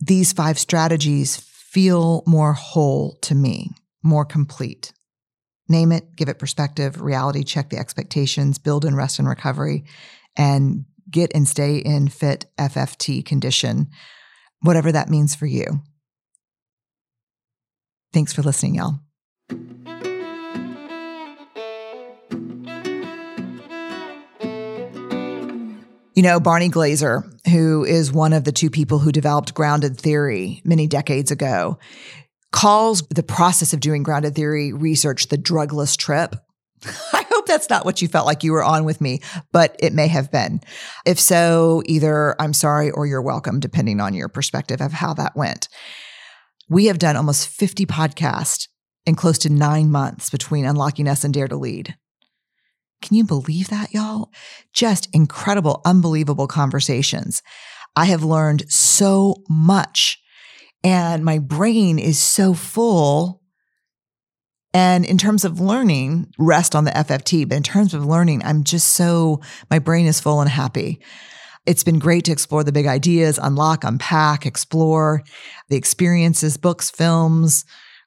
these 0.00 0.32
five 0.32 0.58
strategies 0.58 1.36
feel 1.36 2.22
more 2.26 2.52
whole 2.52 3.18
to 3.22 3.34
me, 3.34 3.70
more 4.02 4.24
complete. 4.24 4.92
Name 5.68 5.90
it, 5.90 6.14
give 6.14 6.28
it 6.28 6.38
perspective, 6.38 7.00
reality 7.00 7.42
check 7.42 7.70
the 7.70 7.78
expectations, 7.78 8.58
build 8.58 8.84
and 8.84 8.96
rest 8.96 9.18
and 9.18 9.28
recovery, 9.28 9.84
and 10.36 10.84
get 11.10 11.32
and 11.34 11.48
stay 11.48 11.78
in 11.78 12.08
fit 12.08 12.46
FFT 12.58 13.24
condition, 13.24 13.88
whatever 14.60 14.92
that 14.92 15.10
means 15.10 15.34
for 15.34 15.46
you. 15.46 15.82
Thanks 18.12 18.32
for 18.32 18.42
listening, 18.42 18.76
y'all. 18.76 19.00
You 26.16 26.22
know, 26.22 26.40
Barney 26.40 26.70
Glaser, 26.70 27.30
who 27.50 27.84
is 27.84 28.10
one 28.10 28.32
of 28.32 28.44
the 28.44 28.50
two 28.50 28.70
people 28.70 28.98
who 28.98 29.12
developed 29.12 29.52
grounded 29.52 29.98
theory 29.98 30.62
many 30.64 30.86
decades 30.86 31.30
ago, 31.30 31.78
calls 32.52 33.02
the 33.10 33.22
process 33.22 33.74
of 33.74 33.80
doing 33.80 34.02
grounded 34.02 34.34
theory 34.34 34.72
research 34.72 35.28
the 35.28 35.36
drugless 35.36 35.94
trip. 35.94 36.34
I 37.12 37.26
hope 37.30 37.44
that's 37.44 37.68
not 37.68 37.84
what 37.84 38.00
you 38.00 38.08
felt 38.08 38.24
like 38.24 38.42
you 38.42 38.52
were 38.52 38.64
on 38.64 38.86
with 38.86 38.98
me, 38.98 39.20
but 39.52 39.76
it 39.78 39.92
may 39.92 40.08
have 40.08 40.32
been. 40.32 40.62
If 41.04 41.20
so, 41.20 41.82
either 41.84 42.34
I'm 42.40 42.54
sorry 42.54 42.90
or 42.90 43.06
you're 43.06 43.20
welcome, 43.20 43.60
depending 43.60 44.00
on 44.00 44.14
your 44.14 44.28
perspective 44.28 44.80
of 44.80 44.92
how 44.92 45.12
that 45.14 45.36
went. 45.36 45.68
We 46.66 46.86
have 46.86 46.98
done 46.98 47.16
almost 47.16 47.46
50 47.46 47.84
podcasts 47.84 48.68
in 49.04 49.16
close 49.16 49.36
to 49.40 49.52
nine 49.52 49.90
months 49.90 50.30
between 50.30 50.64
Unlocking 50.64 51.08
Us 51.08 51.24
and 51.24 51.34
Dare 51.34 51.48
to 51.48 51.56
Lead. 51.56 51.94
Can 53.02 53.16
you 53.16 53.24
believe 53.24 53.68
that, 53.68 53.92
y'all? 53.92 54.30
Just 54.72 55.08
incredible, 55.12 55.80
unbelievable 55.84 56.46
conversations. 56.46 57.42
I 57.94 58.06
have 58.06 58.22
learned 58.22 58.70
so 58.70 59.42
much 59.48 60.20
and 60.84 61.24
my 61.24 61.38
brain 61.38 61.98
is 61.98 62.18
so 62.18 62.54
full. 62.54 63.42
And 64.72 65.04
in 65.04 65.18
terms 65.18 65.44
of 65.44 65.58
learning, 65.58 66.30
rest 66.38 66.76
on 66.76 66.84
the 66.84 66.90
FFT, 66.90 67.48
but 67.48 67.56
in 67.56 67.62
terms 67.62 67.94
of 67.94 68.04
learning, 68.04 68.42
I'm 68.44 68.62
just 68.62 68.88
so, 68.88 69.40
my 69.70 69.78
brain 69.78 70.06
is 70.06 70.20
full 70.20 70.40
and 70.40 70.50
happy. 70.50 71.00
It's 71.66 71.82
been 71.82 71.98
great 71.98 72.24
to 72.26 72.32
explore 72.32 72.62
the 72.62 72.72
big 72.72 72.86
ideas, 72.86 73.40
unlock, 73.42 73.82
unpack, 73.82 74.46
explore 74.46 75.22
the 75.68 75.76
experiences, 75.76 76.56
books, 76.56 76.90
films, 76.90 77.64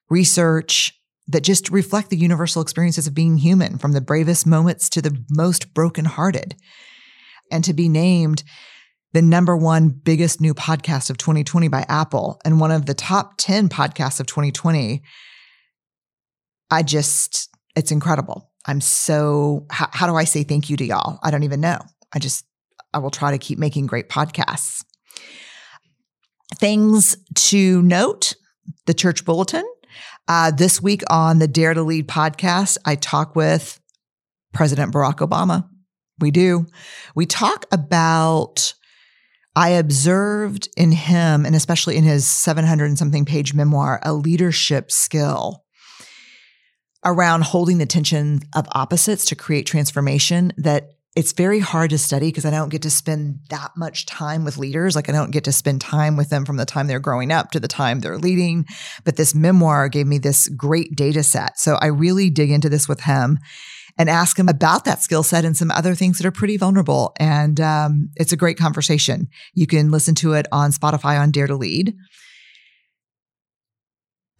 research, 0.10 0.99
that 1.30 1.44
just 1.44 1.70
reflect 1.70 2.10
the 2.10 2.18
universal 2.18 2.62
experiences 2.62 3.06
of 3.06 3.13
being 3.13 3.38
human 3.38 3.78
from 3.78 3.92
the 3.92 4.02
bravest 4.02 4.48
moments 4.48 4.89
to 4.89 5.02
the 5.02 5.15
most 5.30 5.74
brokenhearted. 5.74 6.56
And 7.52 7.63
to 7.63 7.74
be 7.74 7.88
named 7.88 8.44
the 9.13 9.22
number 9.22 9.56
one 9.56 9.89
biggest 9.89 10.42
new 10.42 10.54
podcast 10.54 11.10
of 11.10 11.18
2020 11.18 11.68
by 11.68 11.86
Apple 11.88 12.39
and 12.44 12.60
one 12.60 12.72
of 12.72 12.86
the 12.86 12.94
top 12.94 13.34
10 13.38 13.70
podcasts 13.70 14.20
of 14.20 14.28
2020. 14.28 15.04
I 16.72 16.84
just, 16.84 17.50
it's 17.76 17.92
incredible. 17.92 18.52
I'm 18.65 18.82
so, 18.82 19.65
how, 19.72 19.88
how 19.92 20.08
do 20.08 20.15
I 20.15 20.26
say 20.26 20.44
thank 20.44 20.70
you 20.70 20.78
to 20.78 20.86
y'all? 20.86 21.20
I 21.24 21.32
don't 21.32 21.44
even 21.44 21.62
know. 21.62 21.80
I 22.13 22.20
just, 22.20 22.46
I 22.94 23.00
will 23.00 23.12
try 23.12 23.32
to 23.32 23.38
keep 23.38 23.58
making 23.58 23.88
great 23.88 24.10
podcasts. 24.10 24.84
Things 26.56 27.18
to 27.36 27.82
note 27.84 28.36
the 28.86 28.94
church 28.94 29.26
bulletin 29.26 29.65
uh, 30.30 30.52
this 30.52 30.82
week 30.82 31.02
on 31.10 31.39
the 31.39 31.48
Dare 31.48 31.74
to 31.74 31.82
Lead 31.82 32.08
podcast, 32.08 32.78
I 32.86 32.96
talk 32.96 33.36
with 33.36 33.80
President 34.54 34.94
Barack 34.94 35.15
Obama. 35.15 35.68
We 36.20 36.30
do. 36.30 36.68
We 37.15 37.26
talk 37.26 37.65
about, 37.72 38.76
I 39.56 39.70
observed 39.70 40.70
in 40.78 40.92
him, 40.92 41.46
and 41.46 41.56
especially 41.56 41.98
in 41.98 42.04
his 42.04 42.28
700 42.28 42.86
and 42.86 42.98
something 42.98 43.26
page 43.26 43.56
memoir, 43.56 44.00
a 44.04 44.13
leadership 44.13 44.92
skill 44.92 45.63
around 47.04 47.46
holding 47.46 47.80
the 47.80 47.86
tension 47.88 48.42
of 48.56 48.68
opposites 48.74 49.26
to 49.26 49.36
create 49.36 49.65
transformation 49.65 50.54
that 50.58 50.92
it's 51.15 51.34
very 51.34 51.60
hard 51.60 51.89
to 51.89 51.98
study 51.98 52.28
because 52.28 52.45
I 52.45 52.52
don't 52.52 52.69
get 52.69 52.84
to 52.84 52.89
spend 52.89 53.39
that 53.50 53.72
much 53.76 54.06
time 54.06 54.45
with 54.45 54.58
leaders. 54.58 54.95
Like 54.95 55.10
I 55.10 55.12
don't 55.12 55.32
get 55.32 55.43
to 55.45 55.52
spend 55.52 55.82
time 55.82 56.15
with 56.15 56.30
them 56.30 56.45
from 56.45 56.58
the 56.58 56.65
time 56.65 56.88
they're 56.88 57.00
growing 57.00 57.32
up 57.32 57.52
to 57.52 57.60
the 57.60 57.67
time 57.67 58.00
they're 58.00 58.17
leading. 58.17 58.65
But 59.04 59.15
this 59.15 59.34
memoir 59.34 59.89
gave 59.89 60.06
me 60.06 60.19
this 60.19 60.48
great 60.50 60.95
data 60.95 61.24
set. 61.24 61.58
So 61.58 61.76
I 61.82 61.88
really 61.88 62.30
dig 62.30 62.52
into 62.52 62.69
this 62.69 62.88
with 62.88 63.02
him 63.02 63.39
and 63.98 64.10
ask 64.10 64.38
him 64.38 64.48
about 64.48 64.86
that 64.86 65.02
skill 65.02 65.24
set 65.24 65.45
and 65.45 65.58
some 65.58 65.72
other 65.72 65.95
things 65.95 66.17
that 66.17 66.28
are 66.28 66.32
pretty 66.32 66.58
vulnerable. 66.58 67.13
And 67.19 67.60
um, 67.60 68.10
it's 68.15 68.32
a 68.32 68.38
great 68.38 68.58
conversation. 68.58 69.28
You 69.56 69.67
can 69.67 69.91
listen 69.91 70.15
to 70.15 70.34
it 70.34 70.45
on 70.52 70.72
Spotify 70.72 71.19
on 71.19 71.32
Dare 71.32 71.48
to 71.48 71.56
Lead. 71.56 71.95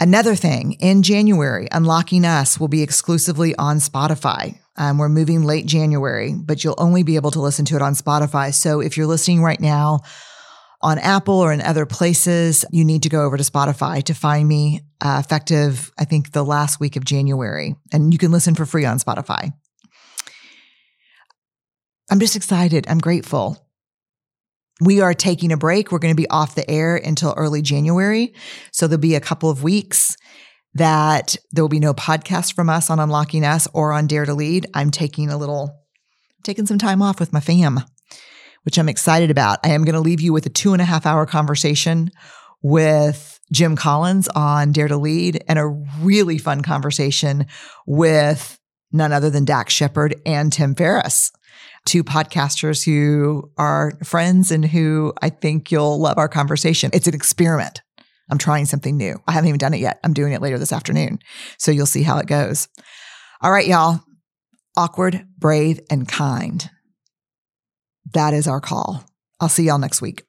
Another 0.02 0.34
thing 0.34 0.74
in 0.80 1.04
January, 1.04 1.68
Unlocking 1.74 2.24
Us 2.24 2.58
will 2.58 2.70
be 2.70 2.82
exclusively 2.82 3.54
on 3.58 3.80
Spotify. 3.80 4.58
Um, 4.78 4.98
we're 4.98 5.10
moving 5.10 5.44
late 5.44 5.66
January, 5.66 6.34
but 6.34 6.64
you'll 6.64 6.76
only 6.78 7.04
be 7.04 7.18
able 7.18 7.32
to 7.32 7.42
listen 7.42 7.66
to 7.66 7.76
it 7.76 7.82
on 7.82 7.96
Spotify. 7.96 8.54
So 8.54 8.80
if 8.80 8.96
you're 8.96 9.08
listening 9.08 9.44
right 9.44 9.60
now 9.60 10.00
on 10.82 11.00
Apple 11.00 11.36
or 11.36 11.52
in 11.52 11.60
other 11.60 11.86
places, 11.86 12.64
you 12.72 12.86
need 12.86 13.04
to 13.04 13.10
go 13.10 13.26
over 13.26 13.36
to 13.36 13.44
Spotify 13.44 14.02
to 14.04 14.14
find 14.14 14.48
me 14.48 14.84
uh, 15.02 15.22
effective, 15.22 15.92
I 16.00 16.06
think, 16.06 16.32
the 16.32 16.46
last 16.46 16.80
week 16.80 16.96
of 16.96 17.04
January. 17.04 17.76
And 17.92 18.14
you 18.14 18.20
can 18.20 18.32
listen 18.32 18.56
for 18.56 18.66
free 18.66 18.86
on 18.86 19.00
Spotify. 19.00 19.52
I'm 22.10 22.22
just 22.22 22.38
excited. 22.38 22.86
I'm 22.88 23.00
grateful. 23.00 23.69
We 24.82 25.02
are 25.02 25.14
taking 25.14 25.52
a 25.52 25.58
break. 25.58 25.92
We're 25.92 26.00
going 26.00 26.14
to 26.14 26.22
be 26.22 26.30
off 26.30 26.56
the 26.56 26.70
air 26.70 26.96
until 26.96 27.34
early 27.36 27.62
January. 27.62 28.34
So 28.72 28.88
there'll 28.88 29.02
be 29.02 29.16
a 29.16 29.22
couple 29.22 29.50
of 29.50 29.64
weeks 29.64 30.16
that 30.74 31.36
there 31.52 31.64
will 31.64 31.70
be 31.70 31.80
no 31.80 31.94
podcast 31.94 32.54
from 32.54 32.70
us 32.70 32.90
on 32.90 33.00
Unlocking 33.00 33.44
Us 33.44 33.68
or 33.74 33.92
on 33.92 34.08
Dare 34.08 34.26
to 34.26 34.34
Lead. 34.34 34.68
I'm 34.74 34.92
taking 34.92 35.30
a 35.30 35.38
little, 35.38 35.84
taking 36.44 36.66
some 36.66 36.78
time 36.78 37.02
off 37.02 37.20
with 37.20 37.34
my 37.34 37.40
fam, 37.40 37.82
which 38.64 38.78
I'm 38.78 38.90
excited 38.90 39.32
about. 39.32 39.60
I 39.64 39.70
am 39.70 39.84
going 39.84 39.96
to 39.96 40.02
leave 40.02 40.22
you 40.22 40.32
with 40.32 40.46
a 40.46 40.50
two 40.50 40.74
and 40.74 40.82
a 40.82 40.86
half 40.86 41.06
hour 41.06 41.26
conversation 41.26 42.12
with 42.62 43.40
Jim 43.52 43.76
Collins 43.76 44.28
on 44.30 44.72
Dare 44.72 44.88
to 44.88 44.98
Lead 44.98 45.44
and 45.48 45.58
a 45.58 45.68
really 46.02 46.38
fun 46.38 46.62
conversation 46.62 47.48
with 47.86 48.60
none 48.92 49.12
other 49.12 49.30
than 49.30 49.46
Dax 49.46 49.74
Shepard 49.74 50.16
and 50.26 50.52
Tim 50.52 50.76
Ferriss, 50.76 51.32
two 51.86 52.04
podcasters 52.04 52.86
who 52.86 53.52
are 53.58 53.94
friends 54.04 54.52
and 54.52 54.66
who 54.66 55.14
I 55.22 55.30
think 55.30 55.72
you'll 55.72 56.00
love 56.00 56.18
our 56.18 56.30
conversation. 56.30 56.92
It's 56.94 57.08
an 57.08 57.14
experiment. 57.14 57.82
I'm 58.30 58.38
trying 58.38 58.66
something 58.66 58.96
new. 58.96 59.22
I 59.28 59.32
haven't 59.32 59.48
even 59.48 59.58
done 59.58 59.74
it 59.74 59.80
yet. 59.80 60.00
I'm 60.04 60.14
doing 60.14 60.34
it 60.34 60.42
later 60.42 60.60
this 60.60 60.74
afternoon. 60.74 61.20
So 61.58 61.72
you'll 61.72 61.86
see 61.86 62.04
how 62.04 62.20
it 62.20 62.28
goes. 62.28 62.68
All 63.42 63.52
right, 63.52 63.68
y'all. 63.68 64.02
Awkward, 64.78 65.26
brave, 65.38 65.80
and 65.90 66.08
kind. 66.08 66.70
That 68.14 68.34
is 68.34 68.48
our 68.48 68.62
call. 68.62 69.04
I'll 69.40 69.50
see 69.50 69.64
y'all 69.64 69.80
next 69.80 70.02
week. 70.02 70.24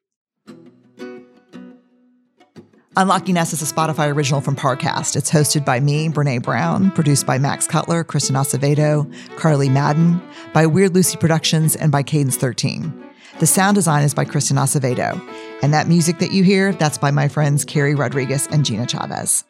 Unlocking 2.97 3.39
Us 3.39 3.53
is 3.53 3.63
a 3.63 3.73
Spotify 3.73 4.13
original 4.13 4.41
from 4.41 4.57
Parcast. 4.57 5.15
It's 5.15 5.31
hosted 5.31 5.65
by 5.65 5.79
me, 5.79 6.09
Brené 6.09 6.43
Brown, 6.43 6.91
produced 6.91 7.25
by 7.25 7.39
Max 7.39 7.69
Cutler, 7.69 8.03
Kristen 8.03 8.35
Acevedo, 8.35 9.09
Carly 9.37 9.69
Madden, 9.69 10.21
by 10.53 10.67
Weird 10.67 10.93
Lucy 10.93 11.17
Productions, 11.17 11.77
and 11.77 11.93
by 11.93 12.03
Cadence 12.03 12.37
13. 12.37 12.93
The 13.39 13.47
sound 13.47 13.77
design 13.77 14.03
is 14.03 14.13
by 14.13 14.25
Kristen 14.25 14.57
Acevedo. 14.57 15.23
And 15.63 15.73
that 15.73 15.87
music 15.87 16.19
that 16.19 16.33
you 16.33 16.43
hear, 16.43 16.73
that's 16.73 16.99
by 16.99 17.13
my 17.13 17.29
friends 17.29 17.65
Carrie 17.65 17.95
Rodriguez 17.95 18.49
and 18.51 18.65
Gina 18.65 18.89
Chavez. 18.89 19.45